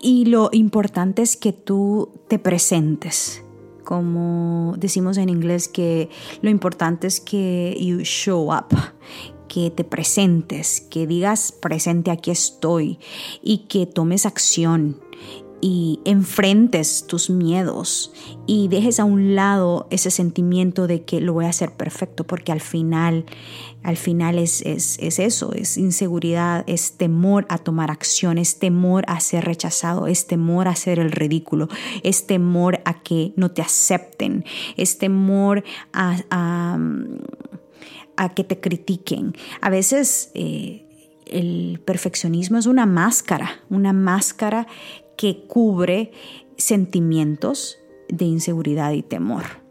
Y 0.00 0.24
lo 0.26 0.48
importante 0.52 1.22
es 1.22 1.36
que 1.36 1.52
tú 1.52 2.10
te 2.28 2.38
presentes. 2.38 3.41
Como 3.92 4.74
decimos 4.78 5.18
en 5.18 5.28
inglés 5.28 5.68
que 5.68 6.08
lo 6.40 6.48
importante 6.48 7.06
es 7.06 7.20
que 7.20 7.76
you 7.78 7.98
show 8.04 8.50
up, 8.50 8.74
que 9.48 9.70
te 9.70 9.84
presentes, 9.84 10.80
que 10.80 11.06
digas 11.06 11.52
presente 11.52 12.10
aquí 12.10 12.30
estoy 12.30 12.98
y 13.42 13.66
que 13.68 13.84
tomes 13.84 14.24
acción 14.24 14.98
y 15.64 16.00
enfrentes 16.04 17.06
tus 17.06 17.30
miedos 17.30 18.12
y 18.48 18.66
dejes 18.66 18.98
a 18.98 19.04
un 19.04 19.36
lado 19.36 19.86
ese 19.90 20.10
sentimiento 20.10 20.88
de 20.88 21.04
que 21.04 21.20
lo 21.20 21.34
voy 21.34 21.44
a 21.44 21.50
hacer 21.50 21.70
perfecto, 21.70 22.24
porque 22.24 22.50
al 22.50 22.60
final, 22.60 23.24
al 23.84 23.96
final 23.96 24.40
es, 24.40 24.60
es, 24.62 24.98
eso, 24.98 25.52
es 25.52 25.78
inseguridad, 25.78 26.64
es 26.66 26.98
temor 26.98 27.46
a 27.48 27.58
tomar 27.58 27.92
acción, 27.92 28.38
es 28.38 28.58
temor 28.58 29.04
a 29.06 29.20
ser 29.20 29.44
rechazado, 29.44 30.08
es 30.08 30.26
temor 30.26 30.66
a 30.66 30.72
hacer 30.72 30.98
el 30.98 31.12
ridículo, 31.12 31.68
es 32.02 32.26
temor 32.26 32.80
a 32.84 33.00
que 33.00 33.32
no 33.36 33.52
te 33.52 33.62
acepten, 33.62 34.44
es 34.76 34.98
temor 34.98 35.62
a, 35.92 36.76
a, 38.16 38.28
que 38.34 38.42
te 38.42 38.60
critiquen. 38.60 39.36
A 39.60 39.70
veces... 39.70 40.32
Eh, 40.34 40.88
el 41.32 41.80
perfeccionismo 41.84 42.58
es 42.58 42.66
una 42.66 42.84
máscara, 42.84 43.62
una 43.70 43.92
máscara 43.92 44.66
que 45.16 45.46
cubre 45.46 46.12
sentimientos 46.56 47.78
de 48.08 48.24
inseguridad 48.26 48.92
y 48.92 49.02
temor. 49.02 49.62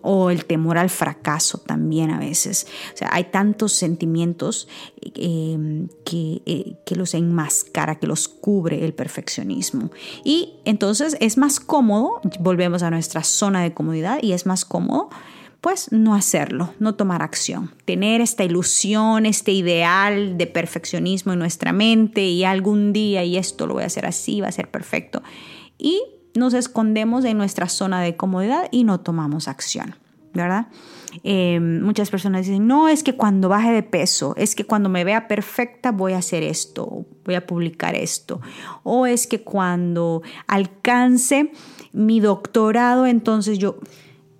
O 0.00 0.30
el 0.30 0.44
temor 0.44 0.78
al 0.78 0.90
fracaso 0.90 1.58
también 1.58 2.10
a 2.10 2.20
veces. 2.20 2.68
O 2.94 2.96
sea, 2.96 3.08
hay 3.10 3.24
tantos 3.24 3.72
sentimientos 3.72 4.68
em, 5.02 5.88
que, 6.04 6.40
eh, 6.46 6.76
que 6.86 6.94
los 6.94 7.14
enmascara, 7.14 7.98
que 7.98 8.06
los 8.06 8.28
cubre 8.28 8.84
el 8.84 8.94
perfeccionismo. 8.94 9.90
Y 10.24 10.60
entonces 10.64 11.16
es 11.20 11.36
más 11.36 11.58
cómodo, 11.58 12.20
volvemos 12.38 12.84
a 12.84 12.90
nuestra 12.90 13.24
zona 13.24 13.62
de 13.62 13.74
comodidad 13.74 14.20
y 14.22 14.32
es 14.32 14.46
más 14.46 14.64
cómodo 14.64 15.10
pues 15.60 15.90
no 15.90 16.14
hacerlo, 16.14 16.72
no 16.78 16.94
tomar 16.94 17.22
acción, 17.22 17.74
tener 17.84 18.20
esta 18.20 18.44
ilusión, 18.44 19.26
este 19.26 19.52
ideal 19.52 20.38
de 20.38 20.46
perfeccionismo 20.46 21.32
en 21.32 21.40
nuestra 21.40 21.72
mente 21.72 22.24
y 22.24 22.44
algún 22.44 22.92
día 22.92 23.24
y 23.24 23.36
esto 23.36 23.66
lo 23.66 23.74
voy 23.74 23.82
a 23.82 23.86
hacer 23.86 24.06
así, 24.06 24.40
va 24.40 24.48
a 24.48 24.52
ser 24.52 24.70
perfecto. 24.70 25.22
Y 25.76 26.00
nos 26.34 26.54
escondemos 26.54 27.24
en 27.24 27.38
nuestra 27.38 27.68
zona 27.68 28.00
de 28.00 28.16
comodidad 28.16 28.68
y 28.70 28.84
no 28.84 29.00
tomamos 29.00 29.48
acción, 29.48 29.96
¿verdad? 30.32 30.68
Em, 31.24 31.82
muchas 31.82 32.10
personas 32.10 32.46
dicen, 32.46 32.68
no, 32.68 32.88
es 32.88 33.02
que 33.02 33.16
cuando 33.16 33.48
baje 33.48 33.72
de 33.72 33.82
peso, 33.82 34.34
es 34.36 34.54
que 34.54 34.64
cuando 34.64 34.88
me 34.88 35.02
vea 35.02 35.26
perfecta 35.26 35.90
voy 35.90 36.12
a 36.12 36.18
hacer 36.18 36.44
esto, 36.44 37.04
voy 37.24 37.34
a 37.34 37.46
publicar 37.46 37.96
esto, 37.96 38.40
o 38.84 39.06
es 39.06 39.26
que 39.26 39.42
cuando 39.42 40.22
alcance 40.46 41.50
mi 41.92 42.20
doctorado, 42.20 43.06
entonces 43.06 43.58
yo 43.58 43.78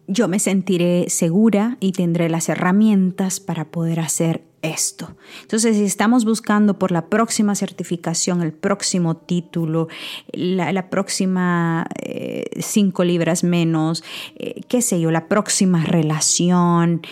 yo 0.08 0.26
me 0.26 0.38
sentiré 0.38 1.08
segura 1.10 1.76
y 1.80 1.92
tendré 1.92 2.28
las 2.28 2.48
herramientas 2.48 3.40
para 3.40 3.66
poder 3.66 4.00
hacer 4.00 4.42
esto. 4.62 5.14
Entonces, 5.42 5.76
si 5.76 5.84
estamos 5.84 6.24
buscando 6.24 6.78
por 6.78 6.90
la 6.90 7.06
próxima 7.06 7.54
certificación, 7.54 8.42
el 8.42 8.52
próximo 8.52 9.16
título, 9.16 9.88
la, 10.32 10.90
próxima 10.90 11.86
eh, 12.02 12.46
cinco 12.58 13.04
libras 13.04 13.44
menos, 13.44 14.02
eh, 14.36 14.62
qué 14.66 14.82
sé 14.82 15.00
yo, 15.00 15.10
la 15.10 15.28
próxima 15.28 15.84
relación, 15.84 17.02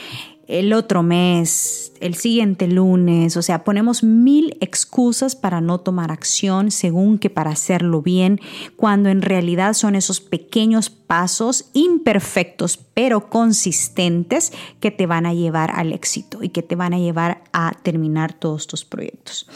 el 0.47 0.73
otro 0.73 1.03
mes, 1.03 1.93
el 2.01 2.15
siguiente 2.15 2.69
lunes, 2.69 3.37
o 3.37 3.43
sea, 3.43 3.65
ponemos 3.65 4.05
mil 4.05 4.57
excusas 4.61 5.35
para 5.35 5.61
no 5.61 5.81
tomar 5.81 6.13
acción 6.13 6.71
según 6.71 7.19
que 7.19 7.31
para 7.31 7.51
hacerlo 7.51 8.01
bien, 8.01 8.41
cuando 8.77 9.09
en 9.09 9.23
realidad 9.23 9.75
son 9.75 9.97
esos 9.97 10.21
pequeños 10.21 10.89
pasos 10.89 11.71
imperfectos 11.73 12.79
pero 12.95 13.29
consistentes 13.29 14.53
que 14.81 14.91
te 14.91 15.07
van 15.07 15.27
a 15.27 15.35
llevar 15.35 15.73
al 15.73 15.93
éxito 15.93 16.43
y 16.43 16.51
que 16.51 16.63
te 16.63 16.77
van 16.77 16.95
a 16.95 16.99
llevar 16.99 17.43
a 17.53 17.73
terminar 17.83 18.33
todos 18.33 18.67
tus 18.67 18.85
proyectos. 18.85 19.49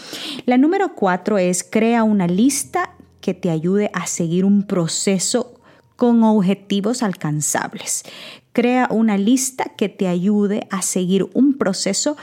La 0.46 0.58
número 0.58 0.94
cuatro 0.94 1.38
es 1.38 1.62
crea 1.62 2.02
una 2.02 2.26
lista 2.26 2.96
que 3.20 3.34
te 3.34 3.50
ayude 3.50 3.90
a 3.94 4.06
seguir 4.06 4.44
un 4.44 4.64
proceso 4.64 5.54
con 6.00 6.24
objetivos 6.24 7.02
alcanzables. 7.02 8.04
Crea 8.52 8.88
una 8.90 9.16
lista 9.16 9.72
que 9.76 9.88
te 9.88 10.08
ayude 10.08 10.66
a 10.70 10.82
seguir 10.82 11.28
un 11.34 11.56
proceso 11.56 12.16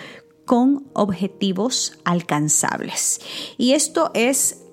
con 0.46 0.88
objetivos 0.94 2.00
alcanzables. 2.06 3.20
Y 3.58 3.74
esto 3.74 4.12
es 4.14 4.64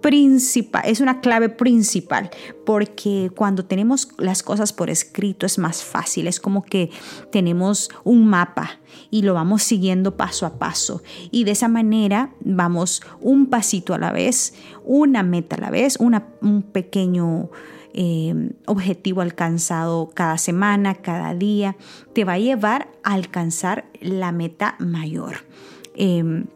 principal, 0.00 0.82
es 0.84 1.00
una 1.00 1.20
clave 1.20 1.48
principal, 1.48 2.30
porque 2.64 3.30
cuando 3.34 3.64
tenemos 3.64 4.08
las 4.18 4.42
cosas 4.42 4.72
por 4.72 4.90
escrito 4.90 5.46
es 5.46 5.58
más 5.58 5.82
fácil, 5.82 6.28
es 6.28 6.38
como 6.38 6.62
que 6.62 6.90
tenemos 7.32 7.90
un 8.04 8.26
mapa 8.26 8.78
y 9.10 9.22
lo 9.22 9.34
vamos 9.34 9.62
siguiendo 9.62 10.16
paso 10.16 10.46
a 10.46 10.58
paso 10.58 11.02
y 11.30 11.44
de 11.44 11.52
esa 11.52 11.68
manera 11.68 12.32
vamos 12.40 13.02
un 13.20 13.46
pasito 13.46 13.94
a 13.94 13.98
la 13.98 14.12
vez, 14.12 14.54
una 14.84 15.22
meta 15.22 15.56
a 15.56 15.60
la 15.60 15.70
vez, 15.70 15.98
un 15.98 16.62
pequeño 16.62 17.50
eh, 18.00 18.52
objetivo 18.66 19.22
alcanzado 19.22 20.10
cada 20.14 20.38
semana, 20.38 20.94
cada 20.94 21.34
día, 21.34 21.76
te 22.14 22.24
va 22.24 22.34
a 22.34 22.38
llevar 22.38 22.86
a 23.02 23.14
alcanzar 23.14 23.86
la 24.00 24.30
meta 24.30 24.76
mayor. 24.78 25.38
Em, 25.96 26.46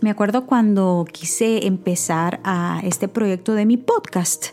me 0.00 0.08
acuerdo 0.08 0.46
cuando 0.46 1.04
quise 1.12 1.66
empezar 1.66 2.40
a 2.44 2.80
este 2.82 3.08
proyecto 3.08 3.52
de 3.52 3.66
mi 3.66 3.76
podcast. 3.76 4.46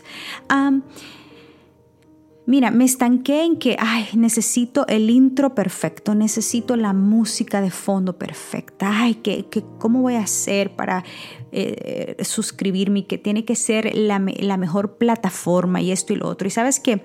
Mira, 2.46 2.70
me 2.70 2.84
estanqué 2.84 3.44
en 3.44 3.58
que, 3.58 3.76
ay, 3.78 4.06
necesito 4.14 4.86
el 4.86 5.10
intro 5.10 5.54
perfecto, 5.54 6.14
necesito 6.14 6.76
la 6.76 6.92
música 6.92 7.60
de 7.60 7.70
fondo 7.70 8.18
perfecta. 8.18 8.90
Ay, 9.02 9.16
¿qué, 9.16 9.46
cómo 9.78 10.02
voy 10.02 10.14
a 10.14 10.20
hacer 10.20 10.74
para 10.74 11.04
eh, 11.52 12.16
suscribirme? 12.22 13.06
Que 13.06 13.18
tiene 13.18 13.44
que 13.44 13.56
ser 13.56 13.94
la, 13.94 14.18
mejor 14.18 14.96
plataforma 14.96 15.80
y 15.80 15.92
esto 15.92 16.12
y 16.12 16.16
lo 16.16 16.28
otro. 16.28 16.48
Y 16.48 16.50
sabes 16.50 16.80
que... 16.80 17.02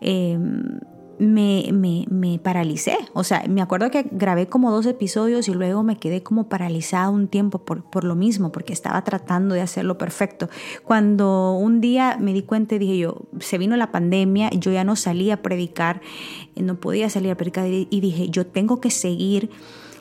Em, 0.00 0.78
me, 1.18 1.70
me, 1.72 2.38
paralicé. 2.38 2.96
O 3.12 3.24
sea, 3.24 3.44
me 3.48 3.62
acuerdo 3.62 3.90
que 3.90 4.06
grabé 4.10 4.46
como 4.46 4.70
dos 4.70 4.86
episodios 4.86 5.48
y 5.48 5.54
luego 5.54 5.82
me 5.82 5.96
quedé 5.96 6.22
como 6.22 6.48
paralizada 6.48 7.08
un 7.10 7.28
tiempo 7.28 7.58
por, 7.58 7.84
por, 7.84 8.04
lo 8.04 8.14
mismo, 8.14 8.52
porque 8.52 8.72
estaba 8.72 9.02
tratando 9.04 9.54
de 9.54 9.60
hacerlo 9.60 9.98
perfecto. 9.98 10.48
Cuando 10.84 11.52
un 11.52 11.80
día 11.80 12.16
me 12.20 12.32
di 12.32 12.42
cuenta 12.42 12.74
y 12.74 12.78
dije 12.78 12.98
yo, 12.98 13.22
se 13.40 13.58
vino 13.58 13.76
la 13.76 13.92
pandemia, 13.92 14.50
yo 14.50 14.72
ya 14.72 14.84
no 14.84 14.96
salía 14.96 15.34
a 15.34 15.42
predicar, 15.42 16.00
no 16.56 16.78
podía 16.80 17.10
salir 17.10 17.30
a 17.30 17.36
predicar 17.36 17.66
y 17.66 18.00
dije, 18.00 18.28
yo 18.28 18.46
tengo 18.46 18.80
que 18.80 18.90
seguir 18.90 19.50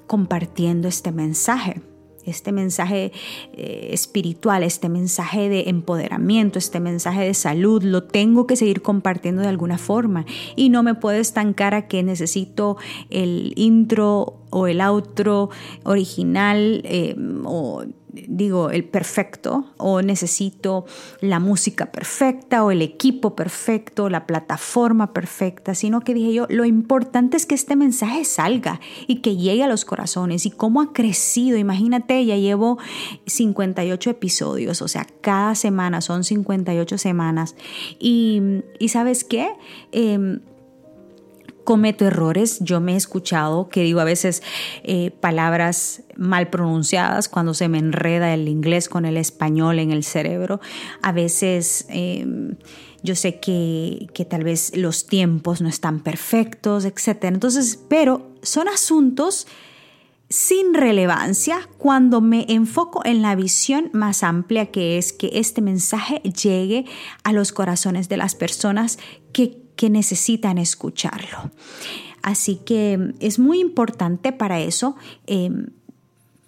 compartiendo 0.08 0.88
este 0.88 1.12
mensaje 1.12 1.82
este 2.26 2.52
mensaje 2.52 3.12
eh, 3.54 3.90
espiritual, 3.92 4.64
este 4.64 4.90
mensaje 4.90 5.50
de 5.50 5.70
empoderamiento, 5.70 6.60
este 6.60 6.80
mensaje 6.80 7.24
de 7.24 7.34
salud, 7.34 7.84
lo 7.84 8.04
tengo 8.04 8.48
que 8.48 8.56
seguir 8.56 8.82
compartiendo 8.82 9.42
de 9.42 9.48
alguna 9.48 9.78
forma. 9.78 10.26
Y 10.56 10.70
no 10.70 10.84
me 10.84 10.96
puedo 10.96 11.18
estancar 11.18 11.74
a 11.74 11.88
que 11.88 12.04
necesito 12.04 12.78
el 13.10 13.54
intro 13.56 14.38
o 14.50 14.68
el 14.68 14.80
outro 14.82 15.50
original 15.84 16.82
eh, 16.86 17.16
o 17.44 17.84
digo, 18.28 18.70
el 18.70 18.84
perfecto 18.84 19.66
o 19.78 20.02
necesito 20.02 20.86
la 21.22 21.40
música 21.40 21.92
perfecta 21.92 22.64
o 22.64 22.72
el 22.72 22.82
equipo 22.82 23.36
perfecto, 23.36 24.10
la 24.10 24.26
plataforma 24.26 25.14
perfecta, 25.14 25.76
sino 25.76 26.02
que 26.02 26.14
dije 26.14 26.34
yo, 26.34 26.48
lo 26.50 26.66
importante 26.66 27.38
es 27.38 27.46
que 27.46 27.56
este 27.56 27.76
mensaje 27.76 28.26
salga 28.26 28.80
y 29.08 29.22
que 29.22 29.36
llegue 29.36 29.64
a 29.64 29.68
los 29.68 29.86
corazones 29.86 30.46
y 30.46 30.52
cómo 30.52 30.82
ha 30.82 30.94
crecido. 30.94 31.58
Imagínate, 31.58 32.26
ya 32.26 32.38
llevo 32.38 32.78
58 33.26 34.10
episodios, 34.10 34.82
o 34.82 34.88
sea, 34.88 35.06
cada 35.22 35.56
semana 35.56 36.02
son 36.02 36.24
58 36.24 36.98
semanas. 36.98 37.56
Y, 38.00 38.42
y 38.80 38.90
sabes 38.90 39.24
qué? 39.24 39.50
Em, 39.92 40.40
cometo 41.66 42.06
errores. 42.06 42.60
Yo 42.62 42.80
me 42.80 42.94
he 42.94 42.96
escuchado 42.96 43.68
que 43.68 43.84
digo 43.84 44.00
a 44.00 44.06
veces 44.06 44.42
eh, 44.84 45.12
palabras 45.12 46.04
mal 46.16 46.50
pronunciadas 46.50 47.28
cuando 47.28 47.54
se 47.54 47.68
me 47.68 47.80
enreda 47.80 48.34
el 48.34 48.48
inglés 48.48 48.88
con 48.88 49.06
el 49.06 49.18
español 49.18 49.80
en 49.80 49.92
el 49.92 50.06
cerebro. 50.06 50.62
A 51.02 51.12
veces 51.12 51.86
em, 51.90 52.56
yo 53.04 53.16
sé 53.16 53.42
que, 53.42 54.08
que, 54.14 54.24
tal 54.24 54.46
vez 54.46 54.78
los 54.78 55.08
tiempos 55.08 55.62
no 55.62 55.68
están 55.68 56.00
perfectos, 56.00 56.86
etc. 56.86 57.26
Entonces, 57.26 57.78
pero 57.90 58.32
son 58.42 58.70
asuntos 58.70 59.48
sin 60.30 60.74
relevancia 60.74 61.70
cuando 61.78 62.20
me 62.20 62.46
enfoco 62.50 63.02
en 63.06 63.22
la 63.22 63.36
visión 63.36 63.90
más 63.94 64.24
amplia 64.24 64.68
que 64.68 64.98
es 64.98 65.14
que 65.14 65.30
este 65.34 65.62
mensaje 65.62 66.20
llegue 66.22 66.86
a 67.24 67.32
los 67.32 67.52
corazones 67.52 68.10
de 68.10 68.18
las 68.18 68.34
personas 68.34 68.98
que 69.32 69.65
que 69.76 69.90
necesitan 69.90 70.58
escucharlo. 70.58 71.52
Así 72.22 72.56
que 72.66 73.14
es 73.20 73.38
muy 73.38 73.60
importante 73.60 74.32
para 74.32 74.60
eso 74.60 74.96
em, 75.28 75.68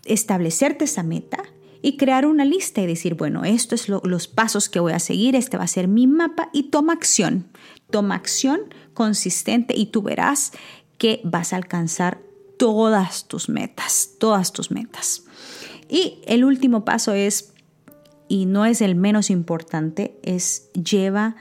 establecerte 0.05 0.85
esa 0.85 1.03
meta 1.03 1.43
y 1.81 1.97
crear 1.97 2.25
una 2.25 2.45
lista 2.45 2.81
y 2.81 2.87
decir, 2.87 3.13
bueno, 3.13 3.43
estos 3.45 3.81
son 3.81 4.01
los 4.03 4.27
pasos 4.27 4.69
que 4.69 4.79
voy 4.79 4.93
a 4.93 4.99
seguir, 4.99 5.35
este 5.35 5.57
va 5.57 5.65
a 5.65 5.67
ser 5.67 5.87
mi 5.87 6.07
mapa 6.07 6.49
y 6.51 6.63
toma 6.63 6.93
acción. 6.93 7.47
Toma 7.91 8.15
acción 8.15 8.61
consistente 8.93 9.73
y 9.77 9.87
tú 9.87 10.01
verás 10.01 10.51
que 10.97 11.21
vas 11.23 11.53
a 11.53 11.57
alcanzar 11.57 12.19
todas 12.57 13.27
tus 13.27 13.47
metas, 13.47 14.11
todas 14.19 14.51
tus 14.51 14.71
metas. 14.71 15.23
Y 15.87 16.19
el 16.25 16.43
último 16.43 16.83
paso 16.83 17.13
es, 17.13 17.53
y 18.27 18.45
no 18.45 18.65
es 18.65 18.81
el 18.81 18.95
menos 18.95 19.29
importante, 19.29 20.19
es 20.23 20.69
lleva 20.73 21.35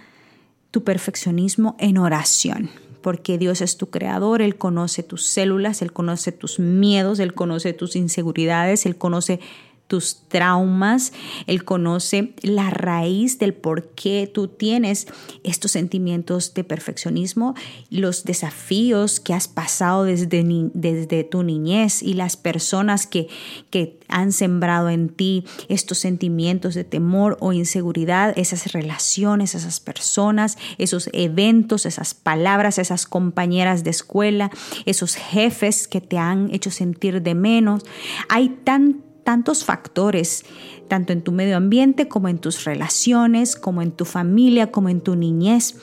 tu 0.77 0.85
perfeccionismo 0.85 1.75
en 1.79 1.97
oración, 1.97 2.69
porque 3.01 3.39
Dios 3.39 3.63
es 3.63 3.79
tu 3.79 3.89
creador, 3.89 4.43
Él 4.43 4.57
conoce 4.57 5.03
tus 5.03 5.23
células, 5.23 5.81
Él 5.81 5.91
conoce 5.91 6.33
tus 6.33 6.59
miedos, 6.59 7.19
Él 7.19 7.33
conoce 7.33 7.73
tus 7.73 7.97
inseguridades, 7.97 8.85
Él 8.85 8.99
conoce 8.99 9.41
tus 9.87 10.23
traumas, 10.29 11.13
Él 11.47 11.65
conoce 11.65 12.35
la 12.43 12.71
raíz 12.71 13.39
del 13.39 13.55
por 13.55 13.89
qué 13.91 14.31
tú 14.33 14.49
tienes 14.49 15.07
estos 15.45 15.71
sentimientos 15.73 16.55
de 16.55 16.65
perfeccionismo, 16.65 17.55
los 17.91 18.25
desafíos 18.25 19.21
que 19.21 19.35
has 19.35 19.49
pasado 19.49 20.05
desde, 20.05 20.45
desde 20.75 21.25
tu 21.25 21.43
niñez 21.43 22.03
y 22.03 22.15
las 22.15 22.37
personas 22.37 23.07
que, 23.07 23.29
que 23.71 23.99
han 24.09 24.33
sembrado 24.33 24.91
en 24.91 25.09
ti 25.09 25.45
estos 25.69 25.99
sentimientos 25.99 26.75
de 26.75 26.85
temor 26.85 27.37
o 27.41 27.53
inseguridad, 27.53 28.37
esas 28.37 28.73
relaciones, 28.73 29.55
esas 29.55 29.81
personas, 29.81 30.59
esos 30.79 31.11
eventos, 31.13 31.87
esas 31.87 32.15
palabras, 32.15 32.79
esas 32.79 33.07
compañeras 33.07 33.85
de 33.85 33.91
escuela, 33.91 34.51
esos 34.85 35.15
jefes 35.15 35.89
que 35.89 36.01
te 36.01 36.19
han 36.19 36.53
hecho 36.53 36.71
sentir 36.71 37.23
de 37.23 37.35
menos. 37.35 37.85
Hay 38.29 38.49
tan 38.65 39.03
tantos 39.27 39.65
factores, 39.65 40.45
tanto 40.87 41.13
en 41.13 41.21
tu 41.21 41.33
medio 41.33 41.57
ambiente 41.57 42.07
como 42.07 42.29
en 42.29 42.39
tus 42.39 42.65
relaciones, 42.65 43.57
como 43.57 43.83
en 43.83 43.91
tu 43.91 44.05
familia, 44.05 44.71
como 44.71 44.89
en 44.89 45.01
tu 45.01 45.17
niñez, 45.17 45.75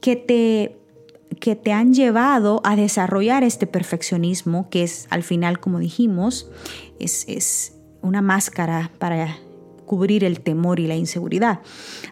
que 0.00 0.16
te 0.16 0.74
que 1.40 1.54
te 1.54 1.72
han 1.72 1.94
llevado 1.94 2.60
a 2.64 2.74
desarrollar 2.74 3.44
este 3.44 3.68
perfeccionismo, 3.68 4.68
que 4.70 4.82
es 4.82 5.06
al 5.10 5.22
final, 5.22 5.60
como 5.60 5.78
dijimos, 5.78 6.50
es, 6.98 7.26
es 7.28 7.74
una 8.02 8.22
máscara 8.22 8.90
para 8.98 9.38
cubrir 9.84 10.24
el 10.24 10.40
temor 10.40 10.80
y 10.80 10.88
la 10.88 10.96
inseguridad. 10.96 11.60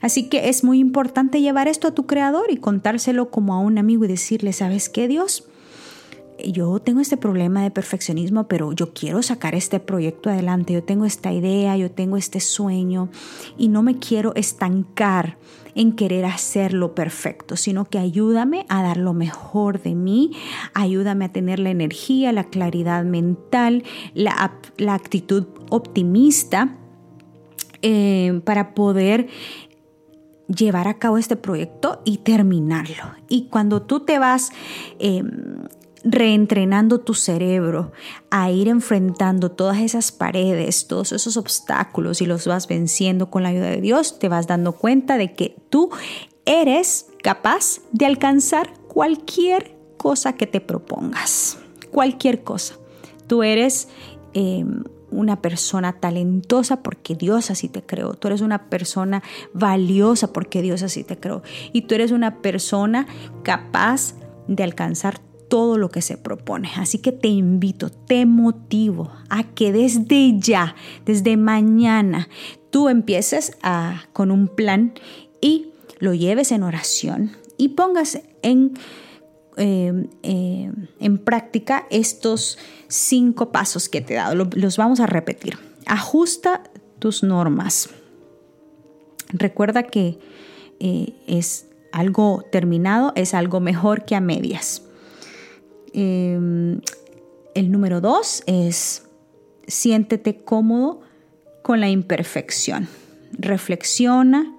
Así 0.01 0.29
que 0.29 0.49
es 0.49 0.63
muy 0.63 0.79
importante 0.79 1.41
llevar 1.41 1.67
esto 1.67 1.89
a 1.89 1.95
tu 1.95 2.07
creador 2.07 2.51
y 2.51 2.59
contárselo 2.59 3.31
como 3.31 3.55
a 3.55 3.59
un 3.59 3.79
amigo 3.79 4.05
y 4.05 4.09
decirle, 4.09 4.53
¿sabes 4.53 4.89
qué, 4.89 5.09
Dios? 5.09 5.49
Yo 6.53 6.79
tengo 6.81 7.01
este 7.01 7.17
problema 7.17 7.63
de 7.63 7.71
perfeccionismo, 7.71 8.45
pero 8.49 8.73
yo 8.73 8.93
quiero 8.93 9.23
sacar 9.23 9.55
este 9.55 9.81
proyecto 9.81 10.31
adelante, 10.31 10.73
yo 10.73 10.83
tengo 10.83 11.05
esta 11.05 11.33
idea, 11.33 11.77
yo 11.77 11.91
tengo 11.91 12.17
este 12.17 12.41
sueño 12.41 13.09
y 13.57 13.69
no 13.69 13.83
me 13.83 13.99
quiero 13.99 14.35
estancar 14.35 15.39
en 15.75 15.93
querer 15.93 16.25
hacerlo 16.25 16.95
perfecto, 16.95 17.57
sino 17.57 17.85
que 17.85 17.99
ayúdame 17.99 18.65
a 18.69 18.83
dar 18.83 18.97
lo 18.97 19.13
mejor 19.13 19.83
de 19.83 19.95
mí, 19.95 20.33
ayúdame 20.73 21.27
a 21.27 21.33
tener 21.33 21.59
la 21.59 21.71
energía, 21.71 22.33
la 22.33 22.45
claridad 22.45 23.05
mental, 23.05 23.85
la, 24.15 24.53
actitud 24.89 25.45
optimista 25.69 26.77
eh, 27.83 28.41
para 28.45 28.75
poder 28.75 29.29
llevar 30.49 30.89
a 30.89 30.95
cabo 30.95 31.19
este 31.19 31.37
proyecto 31.37 32.01
y 32.05 32.19
terminarlo. 32.19 33.05
Y 33.29 33.49
cuando 33.49 33.83
tú 33.83 34.01
te 34.01 34.19
vas 34.19 34.53
em, 34.99 35.67
reentrenando 36.09 37.01
tu 37.01 37.15
cerebro 37.15 37.91
a 38.31 38.51
ir 38.51 38.69
enfrentando 38.69 39.51
todas 39.51 39.79
esas 39.81 40.13
paredes, 40.13 40.87
todos 40.87 41.11
esos 41.11 41.37
obstáculos 41.37 42.23
y 42.23 42.27
los 42.27 42.47
vas 42.47 42.69
venciendo 42.69 43.29
con 43.29 43.43
la 43.43 43.49
ayuda 43.49 43.71
de 43.71 43.81
Dios, 43.81 44.19
te 44.21 44.29
vas 44.29 44.47
dando 44.47 44.73
cuenta 44.73 45.19
de 45.19 45.35
que 45.35 45.57
tú 45.69 45.91
eres 46.45 47.09
capaz 47.25 47.81
de 47.91 48.07
alcanzar 48.07 48.73
cualquier 48.87 49.77
cosa 49.97 50.35
que 50.35 50.47
te 50.47 50.61
propongas, 50.61 51.59
cualquier 51.91 52.45
cosa. 52.45 52.77
Tú 53.27 53.43
eres 53.43 53.89
em, 54.33 54.85
una 55.11 55.43
persona 55.43 55.95
talentosa 55.95 56.85
porque 56.85 57.17
Dios 57.17 57.51
así 57.51 57.69
te 57.69 57.83
creó. 57.83 58.15
Tú 58.15 58.29
eres 58.29 58.43
una 58.43 58.69
persona 58.69 59.25
valiosa 59.55 60.33
porque 60.33 60.63
Dios 60.63 60.85
así 60.85 61.03
te 61.03 61.19
creó. 61.19 61.43
Y 61.73 61.83
tú 61.83 61.97
eres 61.97 62.13
una 62.13 62.37
persona 62.43 63.09
capaz 63.43 64.15
de 64.47 64.63
alcanzar 64.63 65.19
todo 65.49 65.79
lo 65.79 65.91
que 65.91 66.03
se 66.03 66.17
propone. 66.17 66.71
Así 66.77 66.99
que 66.99 67.13
te 67.13 67.29
invito, 67.29 67.91
te 67.91 68.27
motivo 68.27 69.13
a 69.29 69.45
que 69.45 69.73
desde 69.73 70.39
ya, 70.39 70.75
desde 71.05 71.37
mañana, 71.37 72.29
tú 72.71 72.89
empieces 72.89 73.57
a, 73.63 74.05
con 74.13 74.31
un 74.31 74.49
plan 74.49 74.95
y 75.41 75.69
lo 75.99 76.15
lleves 76.15 76.53
en 76.53 76.63
oración 76.63 77.33
y 77.57 77.69
pongas 77.69 78.21
en, 78.43 78.75
eh, 79.57 80.09
eh, 80.23 80.73
en 81.01 81.19
práctica 81.19 81.87
estos 81.91 82.59
cinco 82.89 83.53
pasos 83.53 83.89
que 83.89 84.01
te 84.01 84.15
he 84.15 84.17
dado. 84.17 84.49
Los 84.55 84.77
vamos 84.77 85.01
a 85.01 85.07
repetir. 85.07 85.59
Ajusta 85.87 86.63
tus 86.99 87.23
normas. 87.23 87.91
Recuerda 89.29 89.85
que 89.85 90.19
eh, 90.81 91.15
es 91.27 91.67
algo 91.93 92.45
terminado, 92.53 93.13
es 93.15 93.35
algo 93.35 93.61
mejor 93.61 94.05
que 94.05 94.15
a 94.15 94.21
medias. 94.21 94.83
Em, 95.99 96.83
el 97.55 97.73
número 97.73 98.03
dos 98.03 98.43
es 98.47 99.07
siéntete 99.67 100.45
cómodo 100.45 101.01
con 101.63 101.81
la 101.81 101.89
imperfección. 101.89 102.87
Reflexiona 103.33 104.55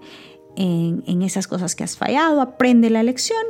en, 0.55 1.03
en, 1.05 1.21
esas 1.21 1.47
cosas 1.47 1.75
que 1.75 1.83
has 1.83 1.95
fallado, 1.95 2.41
aprende 2.41 2.89
la 2.89 3.03
lección 3.03 3.45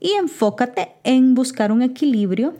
y 0.00 0.14
enfócate 0.14 0.94
en 1.04 1.36
buscar 1.36 1.70
un 1.70 1.82
equilibrio 1.82 2.54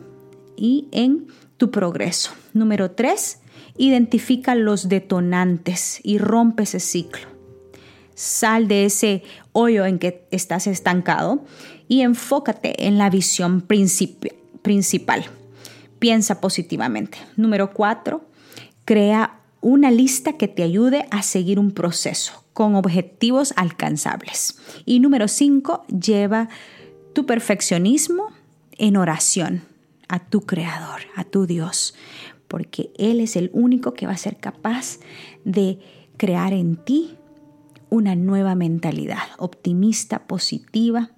y 0.55 0.87
en 0.93 1.27
tu 1.57 1.69
progreso. 1.69 2.31
Número 2.53 2.91
tres, 2.91 3.39
identifica 3.75 4.55
los 4.55 4.87
detonantes 4.87 5.99
y 6.03 6.19
rompe 6.19 6.63
ese 6.63 6.79
ciclo. 6.79 7.27
Sal 8.15 8.69
de 8.69 8.85
ese 8.85 9.23
hoyo 9.51 9.85
en 9.85 9.99
que 9.99 10.25
estás 10.31 10.67
estancado 10.67 11.43
y 11.89 11.99
enfócate 11.99 12.87
en 12.87 12.97
la 12.97 13.09
visión 13.09 13.59
principal 13.59 14.31
principal. 14.63 15.25
Piensa 15.99 16.41
positivamente. 16.41 17.19
Número 17.37 17.71
cuatro, 17.71 18.25
crea 18.85 19.39
una 19.61 19.91
lista 19.91 20.33
que 20.33 20.47
te 20.47 20.63
ayude 20.63 21.05
a 21.11 21.21
seguir 21.21 21.59
un 21.59 21.71
proceso 21.71 22.43
con 22.53 22.75
objetivos 22.75 23.53
alcanzables. 23.55 24.57
Y 24.85 24.99
número 24.99 25.27
cinco, 25.27 25.85
lleva 25.87 26.49
tu 27.13 27.25
perfeccionismo 27.25 28.27
en 28.77 28.97
oración 28.97 29.63
a 30.07 30.19
tu 30.19 30.41
Creador, 30.41 31.01
a 31.15 31.23
tu 31.23 31.45
Dios, 31.45 31.95
porque 32.47 32.91
Él 32.97 33.19
es 33.19 33.35
el 33.35 33.49
único 33.53 33.93
que 33.93 34.05
va 34.05 34.13
a 34.13 34.17
ser 34.17 34.37
capaz 34.37 34.99
de 35.45 35.79
crear 36.17 36.53
en 36.53 36.75
ti 36.75 37.15
una 37.89 38.15
nueva 38.15 38.55
mentalidad 38.55 39.23
optimista, 39.37 40.27
positiva, 40.27 41.11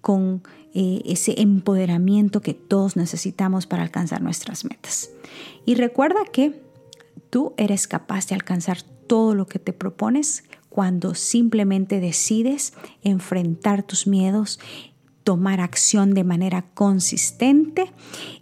con 0.00 0.42
eh, 0.74 1.02
ese 1.04 1.40
empoderamiento 1.40 2.40
que 2.40 2.54
todos 2.54 2.96
necesitamos 2.96 3.66
para 3.66 3.82
alcanzar 3.82 4.22
nuestras 4.22 4.64
metas. 4.64 5.10
Y 5.64 5.74
recuerda 5.74 6.20
que 6.30 6.60
tú 7.30 7.54
eres 7.56 7.86
capaz 7.88 8.28
de 8.28 8.34
alcanzar 8.34 8.82
todo 8.82 9.34
lo 9.34 9.46
que 9.46 9.58
te 9.58 9.72
propones 9.72 10.44
cuando 10.68 11.14
simplemente 11.14 12.00
decides 12.00 12.74
enfrentar 13.02 13.82
tus 13.82 14.06
miedos, 14.06 14.60
tomar 15.24 15.60
acción 15.60 16.14
de 16.14 16.22
manera 16.22 16.66
consistente 16.74 17.92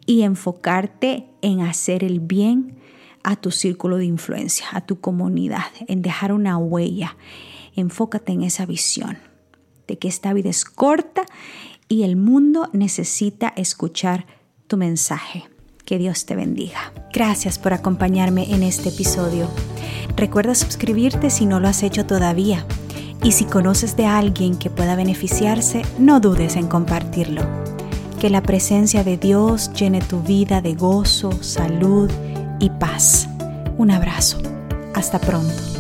y 0.05 0.23
enfocarte 0.23 1.27
en 1.43 1.61
hacer 1.61 2.03
el 2.03 2.21
bien 2.21 2.79
a 3.23 3.37
tu 3.37 3.51
círculo 3.51 3.97
de 3.97 4.05
influencia, 4.05 4.67
a 4.73 4.83
tu 4.83 5.01
comunidad, 5.01 5.67
en 5.87 6.03
dejar 6.03 6.33
una 6.33 6.59
huella. 6.59 7.17
Enfócate 7.77 8.33
en 8.33 8.43
esa 8.43 8.67
visión 8.67 9.19
de 9.87 9.99
que 9.99 10.09
esta 10.09 10.33
vida 10.33 10.51
es 10.51 10.65
corta 10.65 11.25
y 11.89 12.03
el 12.03 12.17
mundo 12.17 12.69
necesita 12.73 13.53
escuchar 13.57 14.27
tu 14.67 14.77
mensaje. 14.77 15.45
Que 15.85 15.99
Dios 15.99 16.25
te 16.25 16.35
bendiga. 16.35 16.93
Gracias 17.13 17.59
por 17.59 17.75
acompañarme 17.75 18.55
en 18.55 18.63
este 18.63 18.89
episodio. 18.89 19.49
Recuerda 20.17 20.55
suscribirte 20.55 21.29
si 21.31 21.45
no 21.45 21.61
lo 21.61 21.69
has 21.69 21.83
hecho 21.83 22.07
todavía. 22.07 22.67
Y 23.23 23.33
si 23.33 23.45
conoces 23.45 23.97
de 23.97 24.07
alguien 24.07 24.57
que 24.57 24.71
pueda 24.71 24.97
beneficiarse, 24.97 25.83
no 25.99 26.21
dudes 26.21 26.57
en 26.57 26.69
compartirlo. 26.69 27.43
Que 28.21 28.31
la 28.31 28.43
presencia 28.43 29.05
de 29.05 29.17
Dios 29.17 29.73
llene 29.75 30.01
tu 30.01 30.21
vida 30.21 30.61
de 30.61 30.75
gozo, 30.75 31.33
salud 31.43 32.11
y 32.61 32.71
paz. 32.71 33.29
Un 33.77 33.91
abrazo. 33.91 34.39
Hasta 34.95 35.19
pronto. 35.19 35.74